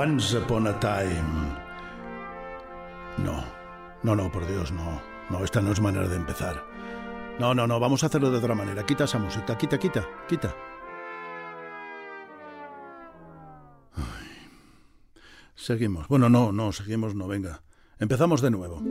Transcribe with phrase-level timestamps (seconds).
[0.00, 1.54] Once upon a time.
[3.18, 3.44] No,
[4.02, 4.98] no, no, por Dios, no.
[5.28, 6.64] No, esta no es manera de empezar.
[7.38, 8.86] No, no, no, vamos a hacerlo de otra manera.
[8.86, 10.56] Quita esa música, quita, quita, quita.
[15.54, 16.08] Seguimos.
[16.08, 17.60] Bueno, no, no, seguimos, no, venga.
[17.98, 18.82] Empezamos de nuevo.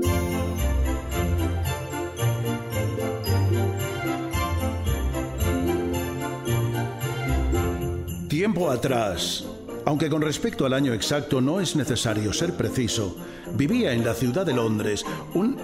[8.29, 9.43] Tiempo atrás,
[9.85, 13.15] aunque con respecto al año exacto no es necesario ser preciso,
[13.53, 15.57] vivía en la ciudad de Londres un...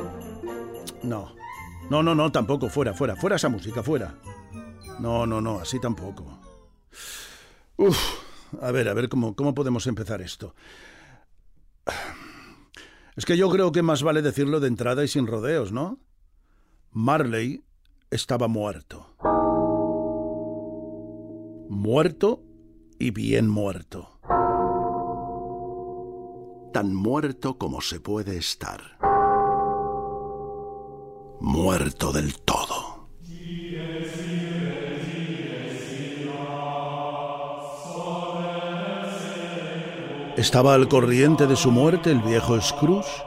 [1.04, 1.36] No,
[1.90, 4.16] no, no, no, tampoco, fuera, fuera, fuera esa música, fuera.
[5.00, 6.40] No, no, no, así tampoco.
[7.78, 7.98] Uf,
[8.62, 10.56] a ver, a ver cómo, cómo podemos empezar esto.
[13.16, 16.00] Es que yo creo que más vale decirlo de entrada y sin rodeos, ¿no?
[16.92, 17.64] Marley
[18.10, 19.16] estaba muerto.
[21.70, 22.44] Muerto
[23.00, 24.20] y bien muerto.
[26.74, 28.98] Tan muerto como se puede estar.
[31.40, 33.10] Muerto del todo.
[40.38, 43.24] ¿Estaba al corriente de su muerte el viejo Scrooge?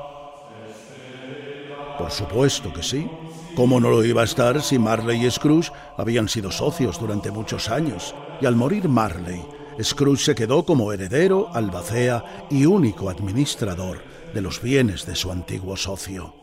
[1.99, 3.11] Por supuesto que sí.
[3.57, 7.71] ¿Cómo no lo iba a estar si Marley y Scrooge habían sido socios durante muchos
[7.71, 8.15] años?
[8.41, 9.45] Y al morir Marley,
[9.83, 13.99] Scrooge se quedó como heredero, albacea y único administrador
[14.35, 16.35] de los bienes de su antiguo socio.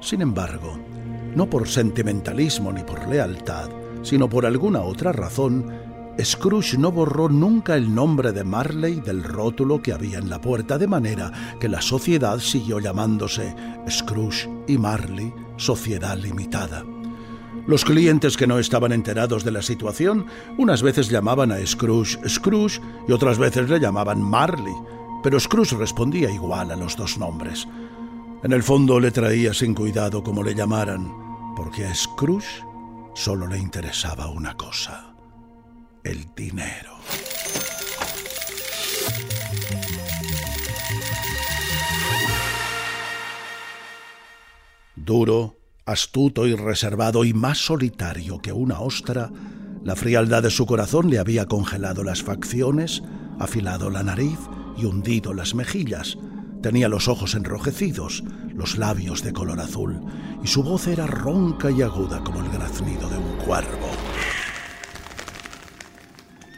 [0.00, 0.78] Sin embargo,
[1.34, 3.70] no por sentimentalismo ni por lealtad,
[4.02, 5.72] sino por alguna otra razón,
[6.20, 10.76] Scrooge no borró nunca el nombre de Marley del rótulo que había en la puerta,
[10.76, 13.54] de manera que la sociedad siguió llamándose
[13.88, 16.84] Scrooge y Marley Sociedad Limitada.
[17.68, 20.24] Los clientes que no estaban enterados de la situación
[20.56, 24.72] unas veces llamaban a Scrooge Scrooge y otras veces le llamaban Marley,
[25.22, 27.68] pero Scrooge respondía igual a los dos nombres.
[28.42, 31.12] En el fondo le traía sin cuidado como le llamaran,
[31.54, 32.64] porque a Scrooge
[33.12, 35.14] solo le interesaba una cosa
[36.04, 36.96] el dinero.
[44.96, 45.57] Duro,
[45.88, 49.30] astuto y reservado y más solitario que una ostra,
[49.82, 53.02] la frialdad de su corazón le había congelado las facciones,
[53.38, 54.38] afilado la nariz
[54.76, 56.18] y hundido las mejillas.
[56.62, 58.22] Tenía los ojos enrojecidos,
[58.54, 60.02] los labios de color azul,
[60.44, 63.88] y su voz era ronca y aguda como el graznido de un cuervo.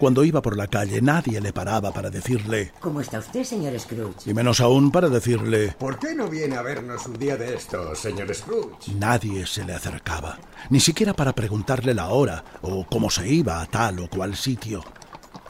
[0.01, 4.31] Cuando iba por la calle nadie le paraba para decirle ¿Cómo está usted, señor Scrooge?
[4.31, 7.99] Y menos aún para decirle ¿Por qué no viene a vernos un día de estos,
[7.99, 8.95] señor Scrooge?
[8.99, 10.39] Nadie se le acercaba,
[10.71, 14.83] ni siquiera para preguntarle la hora o cómo se iba a tal o cual sitio.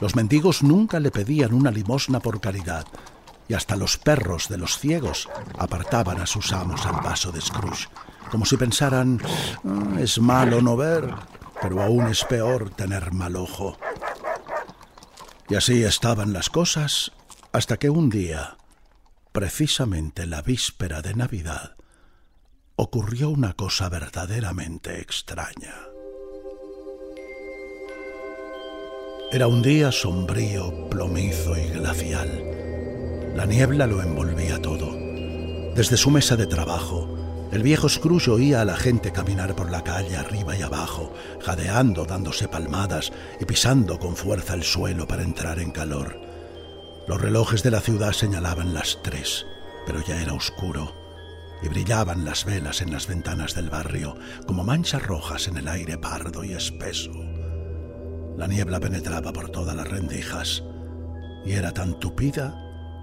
[0.01, 2.87] Los mendigos nunca le pedían una limosna por caridad,
[3.47, 5.29] y hasta los perros de los ciegos
[5.59, 7.87] apartaban a sus amos al paso de Scrooge,
[8.33, 9.21] como si pensaran,
[9.65, 11.09] ah, es malo no ver,
[11.63, 13.77] pero aún es peor tener mal ojo.
[15.51, 17.11] Y así estaban las cosas
[17.53, 18.57] hasta que un día,
[19.33, 21.75] precisamente la víspera de Navidad,
[22.77, 25.75] ocurrió una cosa verdaderamente extraña.
[29.33, 33.35] Era un día sombrío, plomizo y glacial.
[33.35, 34.93] La niebla lo envolvía todo.
[35.75, 37.20] Desde su mesa de trabajo,
[37.53, 42.05] el viejo Scrooge oía a la gente caminar por la calle arriba y abajo, jadeando,
[42.05, 46.21] dándose palmadas y pisando con fuerza el suelo para entrar en calor.
[47.09, 49.47] Los relojes de la ciudad señalaban las tres,
[49.85, 50.95] pero ya era oscuro,
[51.61, 54.15] y brillaban las velas en las ventanas del barrio
[54.47, 57.11] como manchas rojas en el aire pardo y espeso.
[58.37, 60.63] La niebla penetraba por todas las rendijas,
[61.45, 62.55] y era tan tupida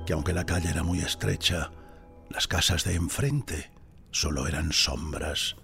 [0.06, 1.72] que aunque la calle era muy estrecha,
[2.30, 3.77] las casas de enfrente
[4.18, 5.56] solo eran sombras.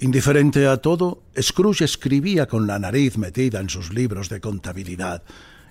[0.00, 5.22] Indiferente a todo, Scrooge escribía con la nariz metida en sus libros de contabilidad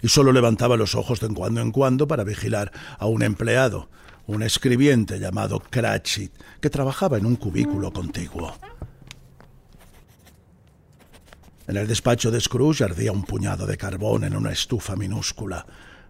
[0.04, 3.90] y solo levantaba los ojos de cuando en cuando para vigilar a un empleado,
[4.28, 6.31] un escribiente llamado Cratchit,
[6.62, 8.54] que trabajaba en un cubículo contiguo.
[11.69, 15.68] En el despacho de Scrooge ardía un puñado de carbón en una estufa minúscula,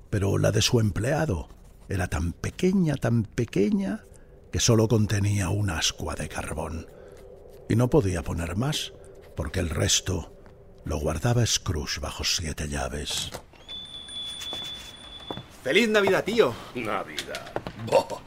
[0.10, 1.50] pero la de su empleado
[1.90, 4.06] era tan pequeña, tan pequeña,
[4.54, 6.88] que sólo contenía un ascua de carbón.
[7.68, 8.94] Y no podía poner más,
[9.36, 10.34] porque el resto
[10.86, 13.30] lo guardaba Scrooge bajo siete llaves.
[15.62, 16.54] ¡Feliz Navidad, tío!
[16.74, 17.52] Navidad.
[17.86, 18.22] Boh,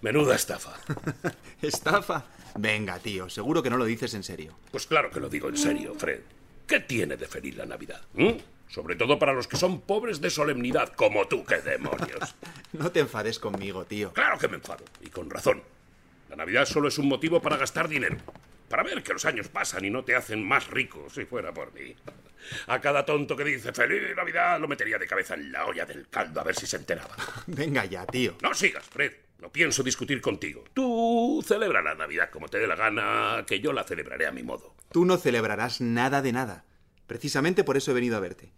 [0.00, 0.74] menuda estafa.
[1.60, 2.24] ¿Estafa?
[2.56, 4.56] Venga, tío, seguro que no lo dices en serio.
[4.70, 6.37] Pues claro que lo digo en serio, Fred.
[6.68, 8.02] ¿Qué tiene de feliz la Navidad?
[8.12, 8.32] ¿Mm?
[8.68, 12.36] Sobre todo para los que son pobres de solemnidad, como tú, qué demonios.
[12.74, 14.12] no te enfades conmigo, tío.
[14.12, 15.62] Claro que me enfado, y con razón.
[16.28, 18.18] La Navidad solo es un motivo para gastar dinero.
[18.68, 21.72] Para ver que los años pasan y no te hacen más rico, si fuera por
[21.72, 21.96] mí.
[22.66, 26.06] A cada tonto que dice Feliz Navidad lo metería de cabeza en la olla del
[26.08, 27.16] caldo a ver si se enteraba.
[27.46, 28.36] Venga ya, tío.
[28.42, 29.12] No sigas, Fred.
[29.38, 30.64] No pienso discutir contigo.
[30.74, 34.42] Tú celebra la Navidad como te dé la gana, que yo la celebraré a mi
[34.42, 34.74] modo.
[34.90, 36.64] Tú no celebrarás nada de nada.
[37.06, 38.52] Precisamente por eso he venido a verte.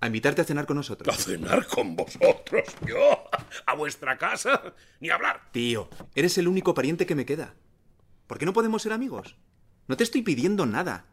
[0.00, 1.12] A invitarte a cenar con nosotros.
[1.12, 2.68] ¿A cenar con vosotros?
[2.86, 3.24] ¿Yo?
[3.66, 4.74] ¿A vuestra casa?
[5.00, 5.50] Ni hablar.
[5.50, 7.54] Tío, eres el único pariente que me queda.
[8.26, 9.36] ¿Por qué no podemos ser amigos?
[9.88, 11.06] No te estoy pidiendo nada.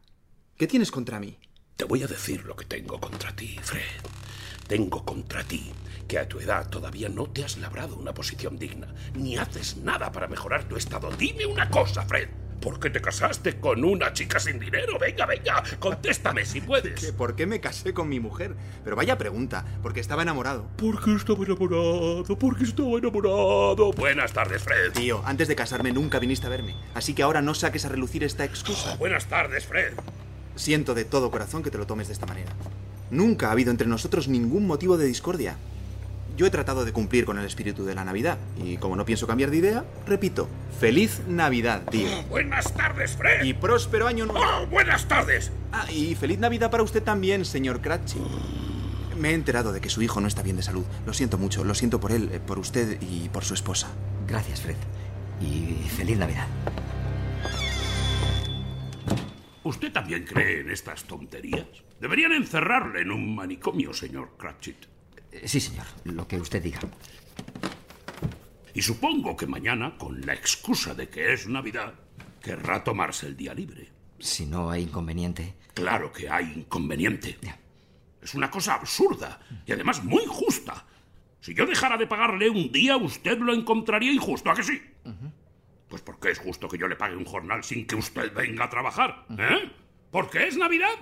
[0.58, 1.40] ¿Qué tienes contra mí?
[1.76, 3.82] Te voy a decir lo que tengo contra ti, Fred.
[4.68, 5.72] Tengo contra ti
[6.08, 10.12] que a tu edad todavía no te has labrado una posición digna, ni haces nada
[10.12, 11.10] para mejorar tu estado.
[11.12, 12.30] Dime una cosa, Fred.
[12.62, 14.98] ¿Por qué te casaste con una chica sin dinero?
[15.00, 17.12] Venga, venga, contéstame si puedes.
[17.12, 18.56] ¿Por qué me casé con mi mujer?
[18.84, 20.70] Pero vaya pregunta, porque estaba enamorado.
[20.78, 22.24] ¿Por qué estaba enamorado?
[22.38, 23.92] ¿Por qué estaba enamorado?
[23.94, 24.94] Buenas tardes, Fred.
[24.94, 28.24] Tío, antes de casarme nunca viniste a verme, así que ahora no saques a relucir
[28.24, 28.96] esta excusa.
[28.96, 29.94] buenas tardes, Fred.
[30.56, 32.52] Siento de todo corazón que te lo tomes de esta manera.
[33.12, 35.58] Nunca ha habido entre nosotros ningún motivo de discordia.
[36.36, 39.28] Yo he tratado de cumplir con el espíritu de la Navidad y como no pienso
[39.28, 40.48] cambiar de idea, repito,
[40.80, 42.08] feliz Navidad, tío.
[42.30, 43.44] buenas tardes, Fred.
[43.44, 44.44] Y próspero año nuevo.
[44.44, 45.52] Oh, buenas tardes.
[45.72, 48.22] Ah, y feliz Navidad para usted también, señor Cratchit.
[49.20, 50.84] Me he enterado de que su hijo no está bien de salud.
[51.06, 53.90] Lo siento mucho, lo siento por él, eh, por usted y por su esposa.
[54.28, 54.76] Gracias, Fred.
[55.40, 56.48] Y feliz Navidad.
[59.64, 61.66] ¿Usted también cree en estas tonterías?
[62.00, 64.86] Deberían encerrarle en un manicomio, señor Cratchit.
[65.32, 66.80] Eh, sí, señor, lo que usted diga.
[68.74, 71.94] Y supongo que mañana, con la excusa de que es Navidad,
[72.42, 73.90] querrá tomarse el día libre.
[74.20, 75.56] Si no hay inconveniente.
[75.74, 77.38] Claro que hay inconveniente.
[78.22, 80.86] Es una cosa absurda y además muy justa.
[81.40, 84.82] Si yo dejara de pagarle un día, usted lo encontraría injusto, ¿a que sí?
[85.94, 88.70] Pues porque es justo que yo le pague un jornal sin que usted venga a
[88.72, 89.72] trabajar, ¿eh?
[90.10, 90.96] ¿Porque es Navidad?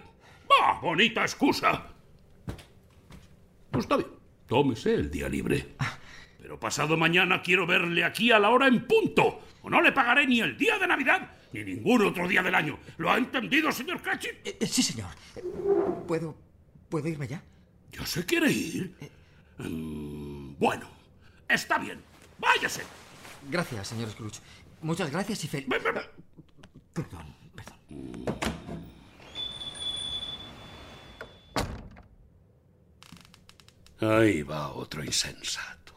[0.49, 0.81] ¡Bah!
[0.81, 1.93] Bonita excusa.
[3.71, 4.09] Pues está bien.
[4.47, 5.75] Tómese el día libre.
[6.41, 9.39] Pero pasado mañana quiero verle aquí a la hora en punto.
[9.61, 12.77] O no le pagaré ni el día de Navidad ni ningún otro día del año.
[12.97, 14.45] ¿Lo ha entendido, señor Cratchit?
[14.45, 15.07] Eh, eh, sí, señor.
[16.05, 16.35] ¿Puedo.
[16.89, 17.41] ¿Puedo irme ya?
[17.93, 18.93] ¿Ya se quiere ir?
[19.57, 20.89] Mm, bueno,
[21.47, 22.01] está bien.
[22.38, 22.83] Váyase.
[23.49, 24.39] Gracias, señor Scrooge.
[24.81, 25.48] Muchas gracias y.
[25.48, 26.04] Perdón,
[26.94, 27.42] perdón.
[34.01, 35.94] Ahí va otro insensato.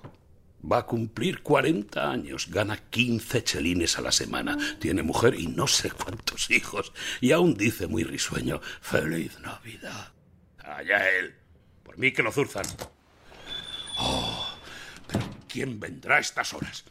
[0.70, 5.66] Va a cumplir 40 años, gana 15 chelines a la semana, tiene mujer y no
[5.66, 10.12] sé cuántos hijos, y aún dice muy risueño, Feliz Navidad.
[10.58, 11.34] Allá él.
[11.82, 12.64] Por mí que lo zurzan.
[13.98, 14.56] Oh,
[15.06, 16.84] pero ¿quién vendrá a estas horas?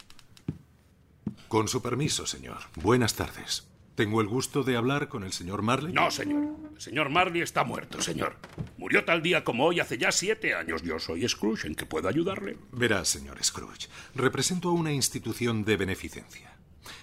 [1.53, 2.57] Con su permiso, señor.
[2.81, 3.67] Buenas tardes.
[3.93, 5.93] ¿Tengo el gusto de hablar con el señor Marley?
[5.93, 6.55] No, señor.
[6.73, 8.37] El señor Marley está muerto, señor.
[8.79, 10.81] Murió tal día como hoy hace ya siete años.
[10.81, 12.57] Yo soy Scrooge, ¿en qué puedo ayudarle?
[12.71, 13.87] Verá, señor Scrooge.
[14.15, 16.57] Represento a una institución de beneficencia.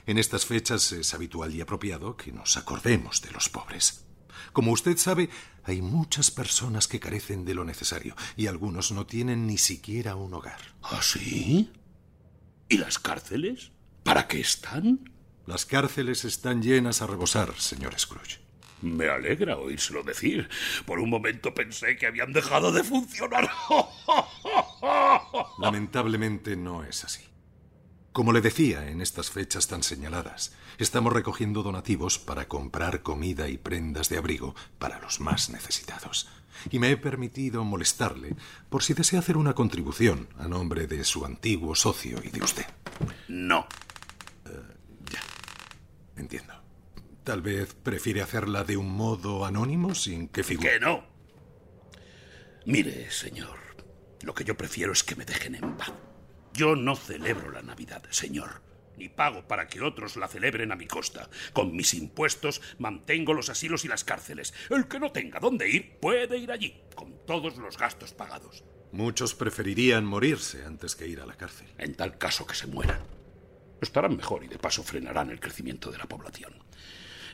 [0.04, 4.04] En estas fechas es habitual y apropiado que nos acordemos de los pobres.
[4.52, 5.30] Como usted sabe,
[5.62, 10.34] hay muchas personas que carecen de lo necesario y algunos no tienen ni siquiera un
[10.34, 10.74] hogar.
[10.82, 11.70] ¿Ah, sí?
[12.68, 13.70] ¿Y las cárceles?
[14.02, 15.10] ¿Para qué están?
[15.46, 18.40] Las cárceles están llenas a rebosar, señor Scrooge.
[18.82, 20.48] Me alegra oírselo decir.
[20.86, 23.50] Por un momento pensé que habían dejado de funcionar.
[25.58, 27.24] Lamentablemente no es así.
[28.12, 33.56] Como le decía, en estas fechas tan señaladas, estamos recogiendo donativos para comprar comida y
[33.56, 36.28] prendas de abrigo para los más necesitados.
[36.70, 38.36] Y me he permitido molestarle
[38.68, 42.66] por si desea hacer una contribución a nombre de su antiguo socio y de usted.
[43.28, 43.66] No.
[44.46, 45.20] Uh, ya.
[46.16, 46.54] Entiendo.
[47.24, 50.72] Tal vez prefiere hacerla de un modo anónimo sin que figure.
[50.72, 51.04] Que no.
[52.66, 53.58] Mire, señor,
[54.22, 55.92] lo que yo prefiero es que me dejen en paz.
[56.52, 58.62] Yo no celebro la Navidad, señor,
[59.00, 61.28] ni pago para que otros la celebren a mi costa.
[61.52, 64.54] Con mis impuestos mantengo los asilos y las cárceles.
[64.68, 68.62] El que no tenga dónde ir puede ir allí, con todos los gastos pagados.
[68.92, 71.66] Muchos preferirían morirse antes que ir a la cárcel.
[71.78, 73.00] En tal caso que se mueran.
[73.80, 76.52] Estarán mejor y de paso frenarán el crecimiento de la población.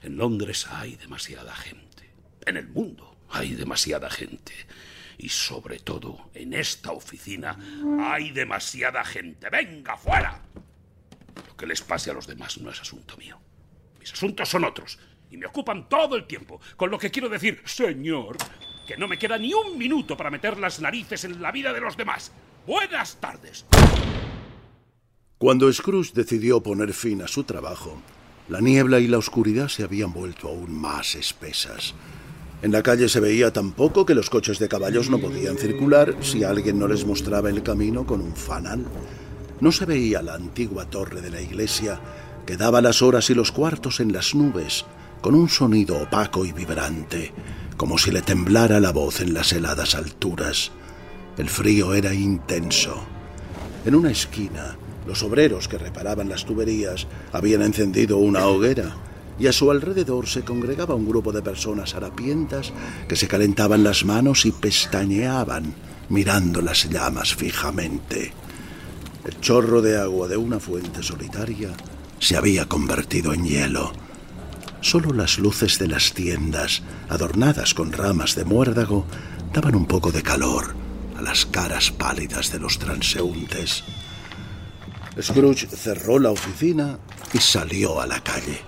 [0.03, 2.11] En Londres hay demasiada gente.
[2.47, 4.53] En el mundo hay demasiada gente.
[5.19, 7.59] Y sobre todo, en esta oficina
[8.01, 9.49] hay demasiada gente.
[9.51, 10.43] ¡Venga, fuera!
[11.57, 13.39] Que les pase a los demás no es asunto mío.
[13.99, 14.99] Mis asuntos son otros
[15.31, 16.61] y me ocupan todo el tiempo.
[16.77, 18.37] Con lo que quiero decir, señor,
[18.87, 21.81] que no me queda ni un minuto para meter las narices en la vida de
[21.81, 22.33] los demás.
[22.67, 23.65] Buenas tardes.
[25.39, 28.01] Cuando Scrooge decidió poner fin a su trabajo,
[28.49, 31.95] la niebla y la oscuridad se habían vuelto aún más espesas.
[32.63, 36.17] En la calle se veía tan poco que los coches de caballos no podían circular
[36.23, 38.87] si alguien no les mostraba el camino con un fanal.
[39.61, 42.01] No se veía la antigua torre de la iglesia
[42.45, 44.85] que daba las horas y los cuartos en las nubes,
[45.21, 47.33] con un sonido opaco y vibrante,
[47.77, 50.71] como si le temblara la voz en las heladas alturas.
[51.37, 53.05] El frío era intenso.
[53.85, 58.97] En una esquina, los obreros que reparaban las tuberías habían encendido una hoguera
[59.39, 62.73] y a su alrededor se congregaba un grupo de personas harapientas
[63.09, 65.75] que se calentaban las manos y pestañeaban
[66.09, 68.33] mirando las llamas fijamente.
[69.27, 71.71] El chorro de agua de una fuente solitaria
[72.21, 73.91] se había convertido en hielo.
[74.81, 79.05] Solo las luces de las tiendas, adornadas con ramas de muérdago,
[79.53, 80.77] daban un poco de calor
[81.19, 83.83] a las caras pálidas de los transeúntes.
[85.21, 87.01] Scrooge cerró la oficina
[87.33, 88.61] y salió a la calle.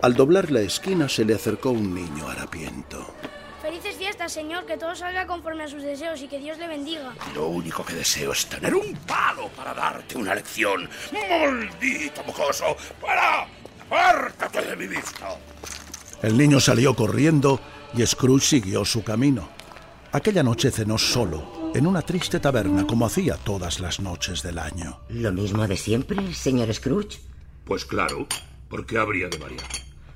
[0.00, 3.14] Al doblar la esquina se le acercó un niño harapiento.
[3.78, 7.14] Felices fiestas, señor, que todo salga conforme a sus deseos y que Dios le bendiga.
[7.32, 10.88] Lo único que deseo es tener un palo para darte una lección.
[11.12, 12.76] ¡Maldito mocoso!
[13.00, 13.46] ¡Para!
[13.86, 15.28] ¡Apártate de mi vista!
[16.22, 17.60] El niño salió corriendo
[17.96, 19.48] y Scrooge siguió su camino.
[20.10, 25.02] Aquella noche cenó solo, en una triste taberna como hacía todas las noches del año.
[25.08, 27.20] ¿Lo mismo de siempre, señor Scrooge?
[27.64, 28.26] Pues claro,
[28.68, 29.68] ¿por qué habría de variar?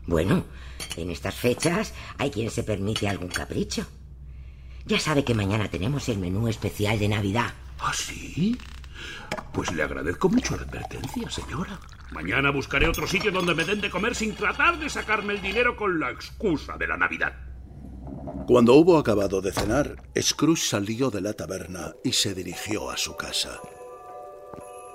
[0.05, 0.47] Bueno,
[0.97, 3.87] en estas fechas hay quien se permite algún capricho.
[4.85, 7.53] Ya sabe que mañana tenemos el menú especial de Navidad.
[7.79, 8.59] ¿Ah, sí?
[9.53, 11.79] Pues le agradezco mucho la advertencia, señora.
[12.11, 15.77] Mañana buscaré otro sitio donde me den de comer sin tratar de sacarme el dinero
[15.77, 17.33] con la excusa de la Navidad.
[18.47, 23.17] Cuando hubo acabado de cenar, Scrooge salió de la taberna y se dirigió a su
[23.17, 23.61] casa.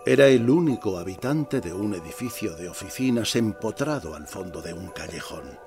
[0.06, 5.66] Era el único habitante de un edificio de oficinas empotrado al fondo de un callejón.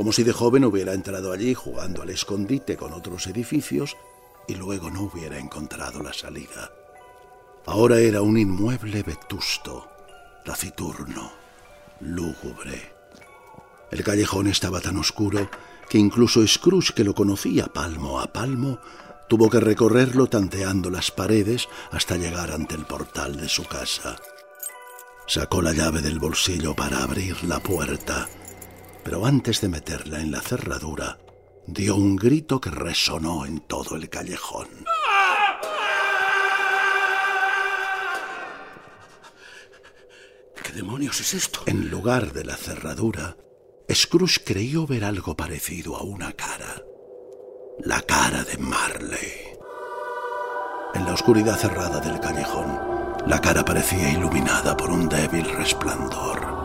[0.00, 3.98] Como si de joven hubiera entrado allí jugando al escondite con otros edificios
[4.48, 6.72] y luego no hubiera encontrado la salida.
[7.66, 9.90] Ahora era un inmueble vetusto,
[10.42, 11.30] taciturno,
[12.00, 12.94] lúgubre.
[13.90, 15.50] El callejón estaba tan oscuro
[15.90, 18.78] que incluso Scrooge, que lo conocía palmo a palmo,
[19.28, 24.16] tuvo que recorrerlo tanteando las paredes hasta llegar ante el portal de su casa.
[25.26, 28.30] Sacó la llave del bolsillo para abrir la puerta,
[29.02, 31.18] pero antes de meterla en la cerradura,
[31.66, 34.68] dio un grito que resonó en todo el callejón.
[40.62, 41.62] ¿Qué demonios es esto?
[41.66, 43.36] En lugar de la cerradura,
[43.92, 46.82] Scrooge creyó ver algo parecido a una cara
[47.84, 49.58] la cara de Marley.
[50.94, 52.78] En la oscuridad cerrada del callejón,
[53.26, 56.59] la cara parecía iluminada por un débil resplandor.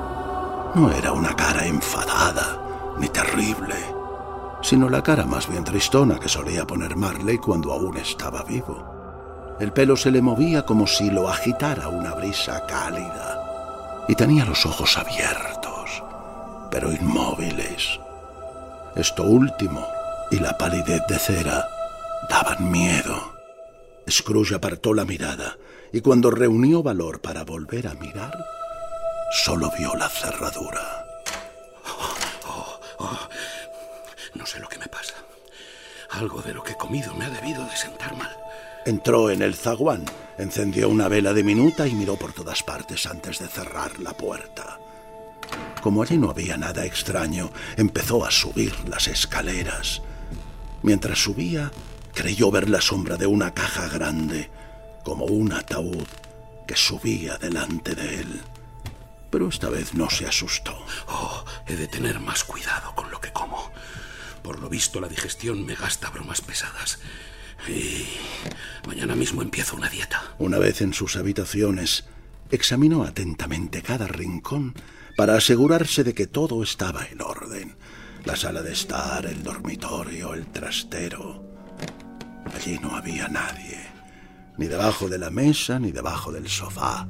[0.76, 3.76] No era una cara enfadada ni terrible,
[4.62, 9.56] sino la cara más bien tristona que solía poner Marley cuando aún estaba vivo.
[9.58, 14.66] El pelo se le movía como si lo agitara una brisa cálida y tenía los
[14.66, 16.04] ojos abiertos,
[16.70, 17.98] pero inmóviles.
[18.98, 19.88] Esto último
[20.30, 21.70] y la palidez de cera
[22.30, 23.16] daban miedo.
[24.10, 25.56] Scrooge apartó la mirada
[25.94, 28.46] y cuando reunió valor para volver a mirar,
[29.36, 31.06] solo vio la cerradura.
[32.48, 33.20] Oh, oh,
[34.34, 35.16] no sé lo que me pasa.
[36.12, 38.36] Algo de lo que he comido me ha debido de sentar mal.
[38.86, 40.06] Entró en el zaguán,
[40.38, 44.80] encendió una vela diminuta y miró por todas partes antes de cerrar la puerta.
[45.82, 50.02] Como allí no había nada extraño, empezó a subir las escaleras.
[50.82, 51.72] Mientras subía,
[52.14, 54.50] creyó ver la sombra de una caja grande,
[55.04, 56.08] como un ataúd,
[56.66, 58.42] que subía delante de él.
[59.36, 60.78] Pero esta vez no se asustó.
[61.10, 63.70] Oh, he de tener más cuidado con lo que como.
[64.42, 67.00] Por lo visto, la digestión me gasta bromas pesadas.
[67.68, 68.06] Y
[68.88, 70.24] mañana mismo empiezo una dieta.
[70.38, 72.06] Una vez en sus habitaciones,
[72.50, 74.74] examinó atentamente cada rincón
[75.18, 77.76] para asegurarse de que todo estaba en orden
[78.24, 81.44] la sala de estar, el dormitorio, el trastero.
[82.56, 83.86] Allí no había nadie,
[84.58, 87.06] ni debajo de la mesa, ni debajo del sofá,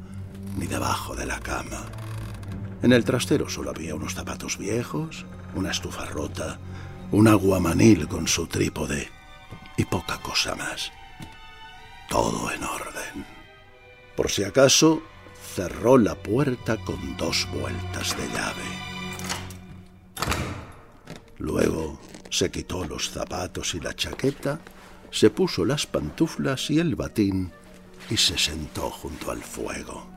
[0.57, 1.85] ni debajo de la cama.
[2.85, 5.25] En el trastero solo había unos zapatos viejos,
[5.55, 6.59] una estufa rota,
[7.11, 9.09] un aguamanil con su trípode
[9.75, 10.91] y poca cosa más.
[12.07, 13.25] Todo en orden.
[14.15, 15.01] Por si acaso,
[15.55, 18.69] cerró la puerta con dos vueltas de llave.
[21.39, 21.99] Luego
[22.29, 24.59] se quitó los zapatos y la chaqueta,
[25.09, 27.51] se puso las pantuflas y el batín
[28.11, 30.14] y se sentó junto al fuego.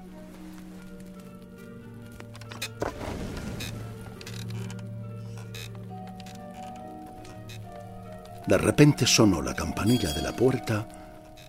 [8.49, 10.89] De repente sonó la campanilla de la puerta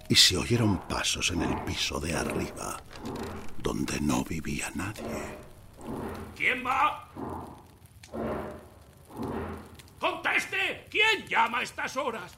[0.09, 2.75] y se oyeron pasos en el piso de arriba,
[3.57, 5.37] donde no vivía nadie.
[6.35, 7.09] ¿Quién va?
[9.97, 10.87] ¡Conteste!
[10.91, 12.33] ¿Quién llama a estas horas?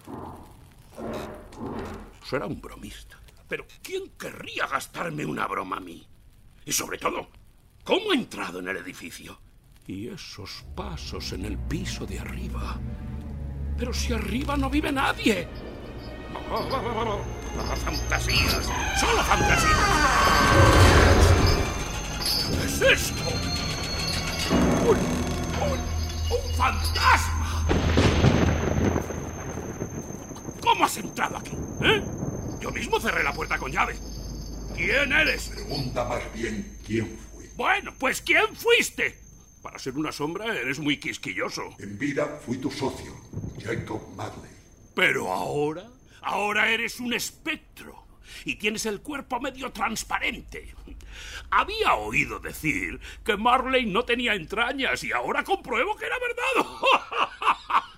[2.23, 3.19] Será un bromista.
[3.47, 6.07] Pero ¿quién querría gastarme una broma a mí?
[6.65, 7.29] Y sobre todo,
[7.83, 9.41] ¿cómo ha entrado en el edificio?
[9.87, 12.79] Y esos pasos en el piso de arriba.
[13.77, 15.47] Pero si arriba no vive nadie.
[17.83, 18.69] Fantasías.
[18.99, 19.77] Solo fantasías.
[22.51, 23.23] ¿Qué es esto?
[24.83, 24.97] ¡Un,
[25.61, 25.79] un,
[26.29, 27.65] un fantasma!
[30.61, 31.57] ¿Cómo has entrado aquí?
[31.81, 32.03] ¿Eh?
[32.59, 33.95] Yo mismo cerré la puerta con llave.
[34.75, 35.49] ¿Quién eres?
[35.49, 37.49] Pregunta más bien quién fui.
[37.55, 39.20] Bueno, pues ¿quién fuiste?
[39.61, 41.75] Para ser una sombra eres muy quisquilloso.
[41.79, 43.15] En vida fui tu socio,
[43.63, 44.51] Jacob Marley.
[44.95, 45.87] Pero ahora,
[46.21, 48.05] ahora eres un espectro
[48.43, 50.73] y tienes el cuerpo medio transparente.
[51.51, 56.71] Había oído decir que Marley no tenía entrañas y ahora compruebo que era verdad.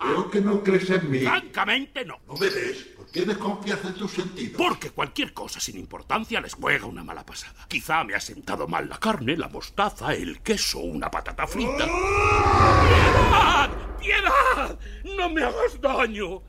[0.00, 1.20] Creo que no crees en mí.
[1.20, 2.20] Francamente no.
[2.26, 2.88] ¿No me ves?
[3.14, 4.56] ¿Por qué desconfías de tus sentidos?
[4.58, 7.64] Porque cualquier cosa sin importancia les juega una mala pasada.
[7.68, 11.84] Quizá me ha sentado mal la carne, la mostaza, el queso, una patata frita.
[11.84, 13.70] ¡Piedad!
[14.00, 14.78] ¡Piedad!
[15.16, 16.42] ¡No me hagas daño!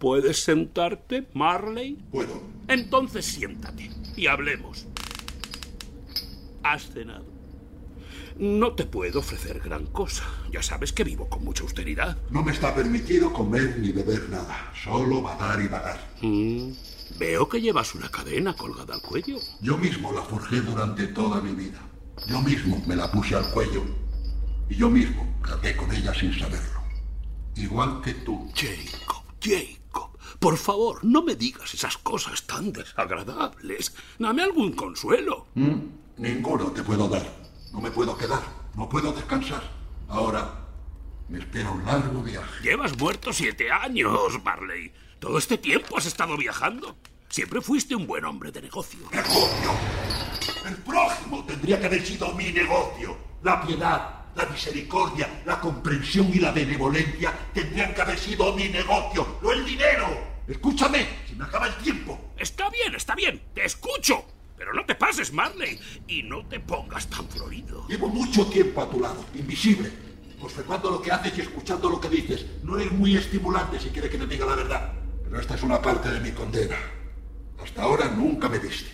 [0.00, 1.96] ¿Puedes sentarte, Marley?
[2.10, 2.42] Puedo.
[2.66, 4.88] Entonces siéntate y hablemos.
[6.64, 7.26] ¿Has cenado?
[8.38, 10.24] No te puedo ofrecer gran cosa.
[10.50, 12.16] Ya sabes que vivo con mucha austeridad.
[12.30, 14.72] No me está permitido comer ni beber nada.
[14.82, 16.00] Solo vagar y vagar.
[16.22, 16.72] Mm,
[17.18, 19.38] veo que llevas una cadena colgada al cuello.
[19.60, 21.80] Yo mismo la forjé durante toda mi vida.
[22.26, 23.82] Yo mismo me la puse al cuello.
[24.68, 26.80] Y yo mismo cargué con ella sin saberlo.
[27.56, 28.50] Igual que tú.
[28.54, 33.94] Jacob, Jacob, por favor, no me digas esas cosas tan desagradables.
[34.18, 35.48] Dame algún consuelo.
[35.54, 35.78] Mm,
[36.16, 37.41] ninguno te puedo dar.
[37.72, 38.42] No me puedo quedar.
[38.74, 39.62] No puedo descansar.
[40.08, 40.50] Ahora
[41.28, 42.62] me espera un largo viaje.
[42.62, 44.92] Llevas muerto siete años, Marley.
[45.18, 46.96] Todo este tiempo has estado viajando.
[47.28, 49.00] Siempre fuiste un buen hombre de negocio.
[49.10, 49.72] ¡Negocio!
[50.66, 53.16] El prójimo tendría que haber sido mi negocio.
[53.42, 59.38] La piedad, la misericordia, la comprensión y la benevolencia tendrían que haber sido mi negocio,
[59.42, 60.06] no el dinero.
[60.46, 62.32] Escúchame, se me acaba el tiempo.
[62.36, 64.24] Está bien, está bien, te escucho.
[64.62, 67.84] Pero no te pases, Marley, y no te pongas tan florido.
[67.88, 69.90] Llevo mucho tiempo a tu lado, invisible,
[70.40, 72.46] observando lo que haces y escuchando lo que dices.
[72.62, 74.92] No es muy estimulante si quiere que te diga la verdad.
[75.24, 76.76] Pero esta es una parte de mi condena.
[77.60, 78.88] Hasta ahora nunca me viste.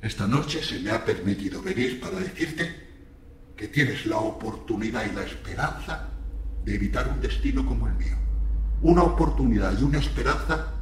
[0.00, 5.24] Esta noche se me ha permitido venir para decirte que tienes la oportunidad y la
[5.24, 6.10] esperanza
[6.64, 8.16] de evitar un destino como el mío.
[8.82, 10.74] Una oportunidad y una esperanza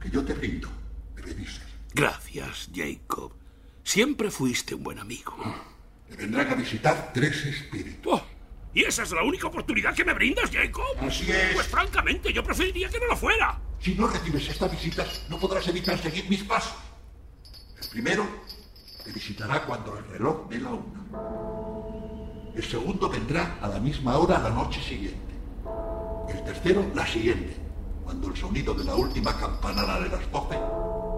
[0.00, 0.70] que yo te brindo,
[1.18, 1.67] Ebenezer.
[1.94, 3.32] Gracias, Jacob.
[3.82, 5.34] Siempre fuiste un buen amigo.
[6.10, 8.12] Me vendrán a visitar tres espíritus.
[8.12, 8.22] Oh,
[8.74, 10.96] ¿Y esa es la única oportunidad que me brindas, Jacob?
[11.00, 11.54] Así es.
[11.54, 13.58] Pues francamente, yo preferiría que no lo fuera.
[13.80, 16.76] Si no recibes esta visita, no podrás evitar seguir mis pasos.
[17.80, 18.26] El primero
[19.04, 22.52] te visitará cuando el reloj dé la una.
[22.54, 25.34] El segundo vendrá a la misma hora la noche siguiente.
[26.28, 27.56] El tercero la siguiente,
[28.04, 30.58] cuando el sonido de la última campanada de las doce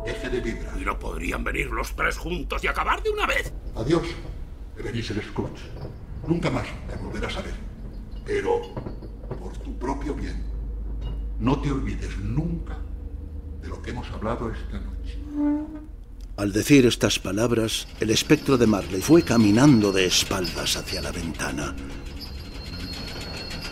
[0.04, 0.80] deje de vibrar.
[0.80, 3.52] ¿Y no podrían venir los tres juntos y acabar de una vez?
[3.74, 4.02] Adiós,
[4.76, 5.62] Ebenezer Scrooge.
[6.26, 7.54] Nunca más me volverás a ver.
[8.24, 8.60] Pero,
[9.38, 10.44] por tu propio bien,
[11.38, 12.78] no te olvides nunca
[13.62, 15.18] de lo que hemos hablado esta noche.
[16.36, 21.74] Al decir estas palabras, el espectro de Marley fue caminando de espaldas hacia la ventana.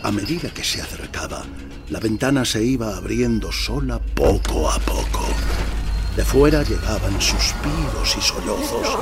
[0.03, 1.45] A medida que se acercaba,
[1.91, 5.27] la ventana se iba abriendo sola poco a poco.
[6.19, 8.99] De fuera llegaban suspiros y sollozos.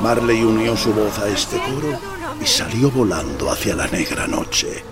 [0.00, 1.96] Marley unió su voz a este coro
[2.42, 4.82] y salió volando hacia la negra noche.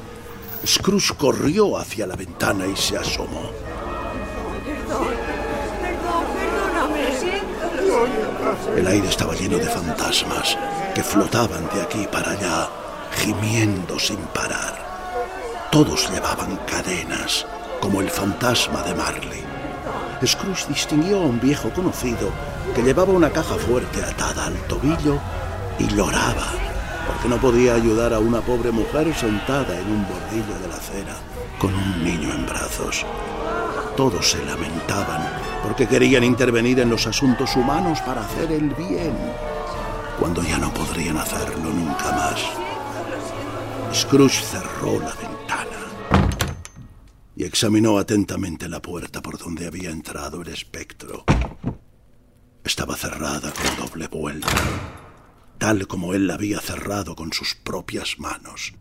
[0.65, 3.51] Scrooge corrió hacia la ventana y se asomó.
[8.77, 10.57] El aire estaba lleno de fantasmas
[10.95, 12.71] que flotaban de aquí para allá,
[13.17, 14.79] gimiendo sin parar.
[15.73, 17.45] Todos llevaban cadenas,
[17.81, 19.54] como el fantasma de Marley.
[20.27, 22.31] Scrooge distinguió a un viejo conocido
[22.75, 25.19] que llevaba una caja fuerte atada al tobillo
[25.79, 26.47] y lloraba
[27.07, 31.17] porque no podía ayudar a una pobre mujer sentada en un bordillo de la acera
[31.59, 33.05] con un niño en brazos.
[33.97, 35.23] Todos se lamentaban
[35.63, 39.15] porque querían intervenir en los asuntos humanos para hacer el bien,
[40.19, 42.41] cuando ya no podrían hacerlo nunca más.
[43.95, 45.34] Scrooge cerró la ventana
[47.37, 51.25] y examinó atentamente la puerta por donde había entrado el espectro.
[52.63, 54.49] Estaba cerrada con doble vuelta,
[55.59, 58.75] tal como él la había cerrado con sus propias manos,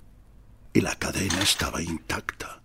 [0.73, 2.61] y la cadena estaba intacta.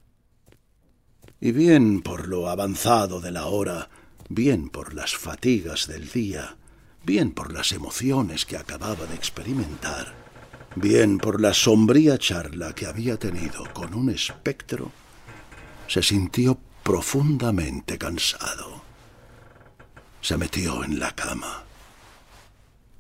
[1.40, 3.88] Y bien por lo avanzado de la hora,
[4.29, 6.57] bien por las fatigas del día,
[7.05, 10.14] bien por las emociones que acababa de experimentar,
[10.77, 14.92] bien por la sombría charla que había tenido con un espectro,
[15.88, 18.83] se sintió profundamente cansado.
[20.20, 21.64] Se metió en la cama.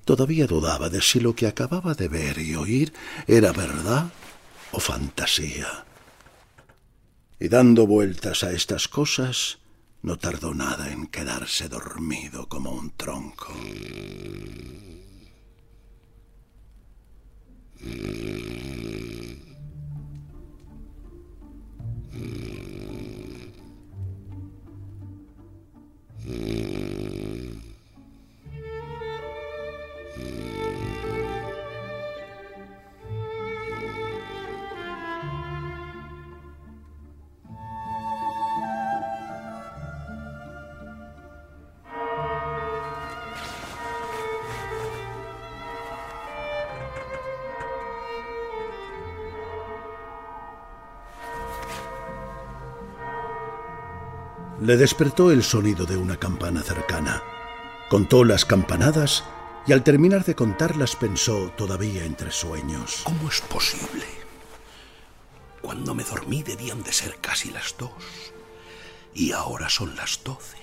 [0.04, 2.92] Todavía dudaba de si lo que acababa de ver y oír
[3.26, 4.10] era verdad
[4.72, 5.84] o fantasía.
[7.38, 9.58] Y dando vueltas a estas cosas,
[10.02, 13.52] no tardó nada en quedarse dormido como un tronco.
[54.68, 57.22] Le despertó el sonido de una campana cercana.
[57.88, 59.24] Contó las campanadas
[59.66, 63.00] y al terminar de contarlas pensó todavía entre sueños.
[63.04, 64.04] ¿Cómo es posible?
[65.62, 67.94] Cuando me dormí debían de ser casi las dos.
[69.14, 70.58] Y ahora son las doce.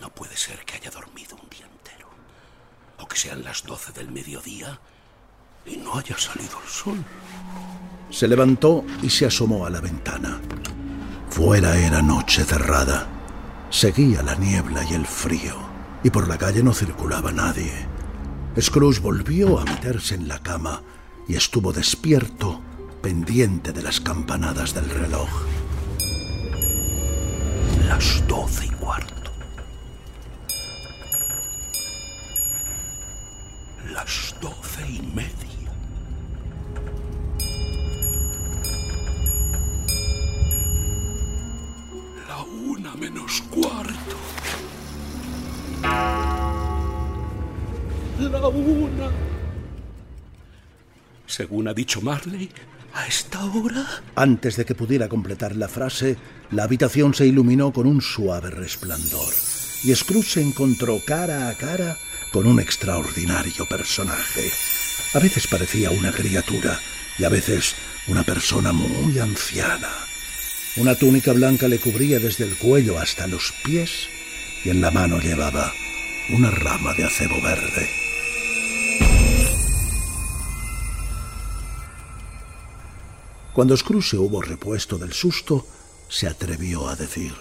[0.00, 2.08] No puede ser que haya dormido un día entero.
[2.98, 4.80] O que sean las doce del mediodía
[5.64, 7.04] y no haya salido el sol.
[8.10, 10.40] Se levantó y se asomó a la ventana.
[11.30, 13.06] Fuera era noche cerrada.
[13.70, 15.54] Seguía la niebla y el frío,
[16.02, 17.72] y por la calle no circulaba nadie.
[18.60, 20.82] Scrooge volvió a meterse en la cama
[21.28, 22.60] y estuvo despierto,
[23.00, 25.28] pendiente de las campanadas del reloj.
[27.86, 29.30] Las doce y cuarto.
[33.92, 35.39] Las doce y media.
[51.40, 52.50] Según ha dicho Marley,
[52.92, 56.18] a esta hora Antes de que pudiera completar la frase,
[56.50, 59.32] la habitación se iluminó con un suave resplandor
[59.82, 61.96] y Scrooge se encontró cara a cara
[62.30, 64.50] con un extraordinario personaje.
[65.14, 66.78] A veces parecía una criatura
[67.18, 67.74] y a veces
[68.06, 69.88] una persona muy anciana.
[70.76, 74.10] Una túnica blanca le cubría desde el cuello hasta los pies
[74.62, 75.72] y en la mano llevaba
[76.28, 77.99] una rama de acebo verde.
[83.52, 85.66] Cuando Scrooge se hubo repuesto del susto,
[86.08, 87.34] se atrevió a decir: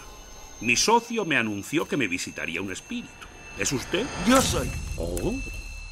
[0.61, 3.09] Mi socio me anunció que me visitaría un espíritu.
[3.57, 4.05] ¿Es usted?
[4.27, 4.69] Yo soy.
[4.97, 5.35] Oh.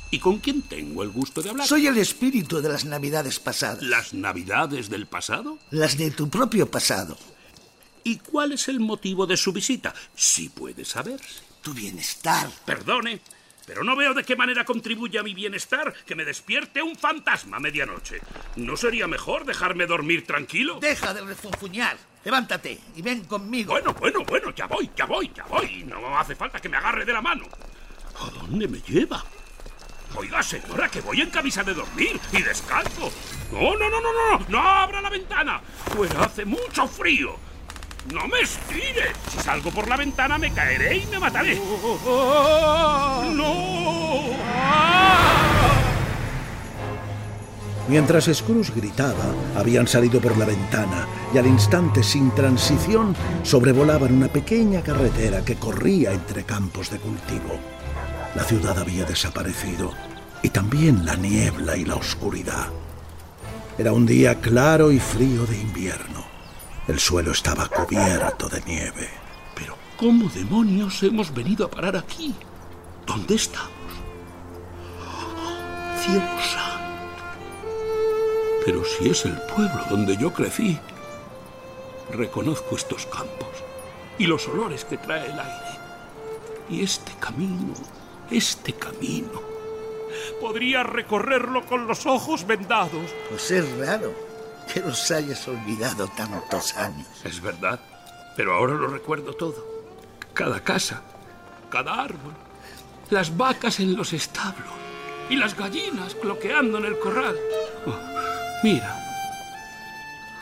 [0.10, 1.67] ¿Y con quién tengo el gusto de hablar?
[1.67, 3.84] Soy el espíritu de las navidades pasadas.
[3.84, 5.60] ¿Las navidades del pasado?
[5.69, 7.17] Las de tu propio pasado.
[8.03, 9.93] ¿Y cuál es el motivo de su visita?
[10.15, 11.41] Si puede saberse.
[11.62, 12.49] Tu bienestar.
[12.65, 13.19] Perdone,
[13.67, 17.58] pero no veo de qué manera contribuye a mi bienestar que me despierte un fantasma
[17.58, 18.21] a medianoche.
[18.56, 20.80] ¿No sería mejor dejarme dormir tranquilo?
[20.80, 21.97] Deja de refunfuñar.
[22.23, 23.73] Levántate y ven conmigo.
[23.73, 25.84] Bueno, bueno, bueno, ya voy, ya voy, ya voy.
[25.84, 27.43] No hace falta que me agarre de la mano.
[28.21, 29.21] ¿A dónde me lleva?
[30.15, 33.12] Oiga, señora, que voy en camisa de dormir y descalzo.
[33.51, 35.60] No, no, no, no, no, no abra la ventana.
[35.93, 37.38] Fuera hace mucho frío.
[38.13, 39.12] No me estire.
[39.30, 41.56] Si salgo por la ventana me caeré y me mataré.
[43.34, 43.88] No.
[47.89, 54.28] Mientras Scrooge gritaba, habían salido por la ventana y al instante, sin transición, sobrevolaban una
[54.28, 57.58] pequeña carretera que corría entre campos de cultivo.
[58.36, 59.93] La ciudad había desaparecido
[60.43, 62.67] y también la niebla y la oscuridad.
[63.78, 66.27] Era un día claro y frío de invierno.
[66.88, 69.10] El suelo estaba cubierto de nieve.
[69.56, 72.34] Pero ¿cómo demonios hemos venido a parar aquí?
[73.06, 73.71] ¿Dónde estamos?
[76.00, 76.21] Cielo
[76.54, 77.23] santo.
[78.65, 80.80] Pero si es el pueblo donde yo crecí,
[82.13, 83.50] reconozco estos campos
[84.17, 85.80] y los olores que trae el aire.
[86.69, 87.73] Y este camino,
[88.32, 89.41] este camino,
[90.39, 93.13] podría recorrerlo con los ojos vendados.
[93.30, 94.27] Pues es raro
[94.71, 97.08] que los hayas olvidado tantos años.
[97.23, 97.80] Es verdad,
[98.36, 99.65] pero ahora lo recuerdo todo.
[100.34, 101.01] Cada casa,
[101.69, 102.34] cada árbol,
[103.10, 104.73] las vacas en los establos
[105.30, 107.36] y las gallinas cloqueando en el corral.
[107.86, 107.95] Oh,
[108.63, 108.95] mira,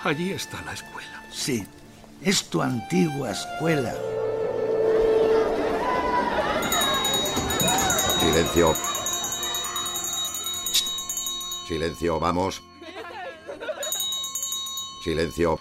[0.03, 1.23] allí está la escuela.
[1.31, 1.65] Sí,
[2.21, 3.93] es tu antigua escuela.
[8.19, 8.75] Silencio.
[11.67, 12.61] Silencio, vamos.
[15.06, 15.60] Silencio.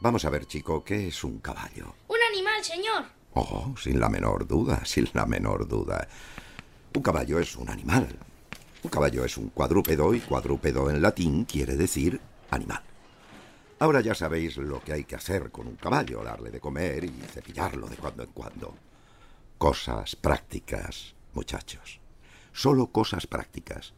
[0.00, 1.94] Vamos a ver, chico, ¿qué es un caballo?
[2.08, 3.04] Un animal, señor.
[3.34, 6.08] Oh, sin la menor duda, sin la menor duda.
[6.92, 8.18] Un caballo es un animal.
[8.82, 12.82] Un caballo es un cuadrúpedo y cuadrúpedo en latín quiere decir animal.
[13.78, 17.10] Ahora ya sabéis lo que hay que hacer con un caballo, darle de comer y
[17.32, 18.74] cepillarlo de cuando en cuando.
[19.56, 22.00] Cosas prácticas, muchachos.
[22.52, 23.94] Solo cosas prácticas.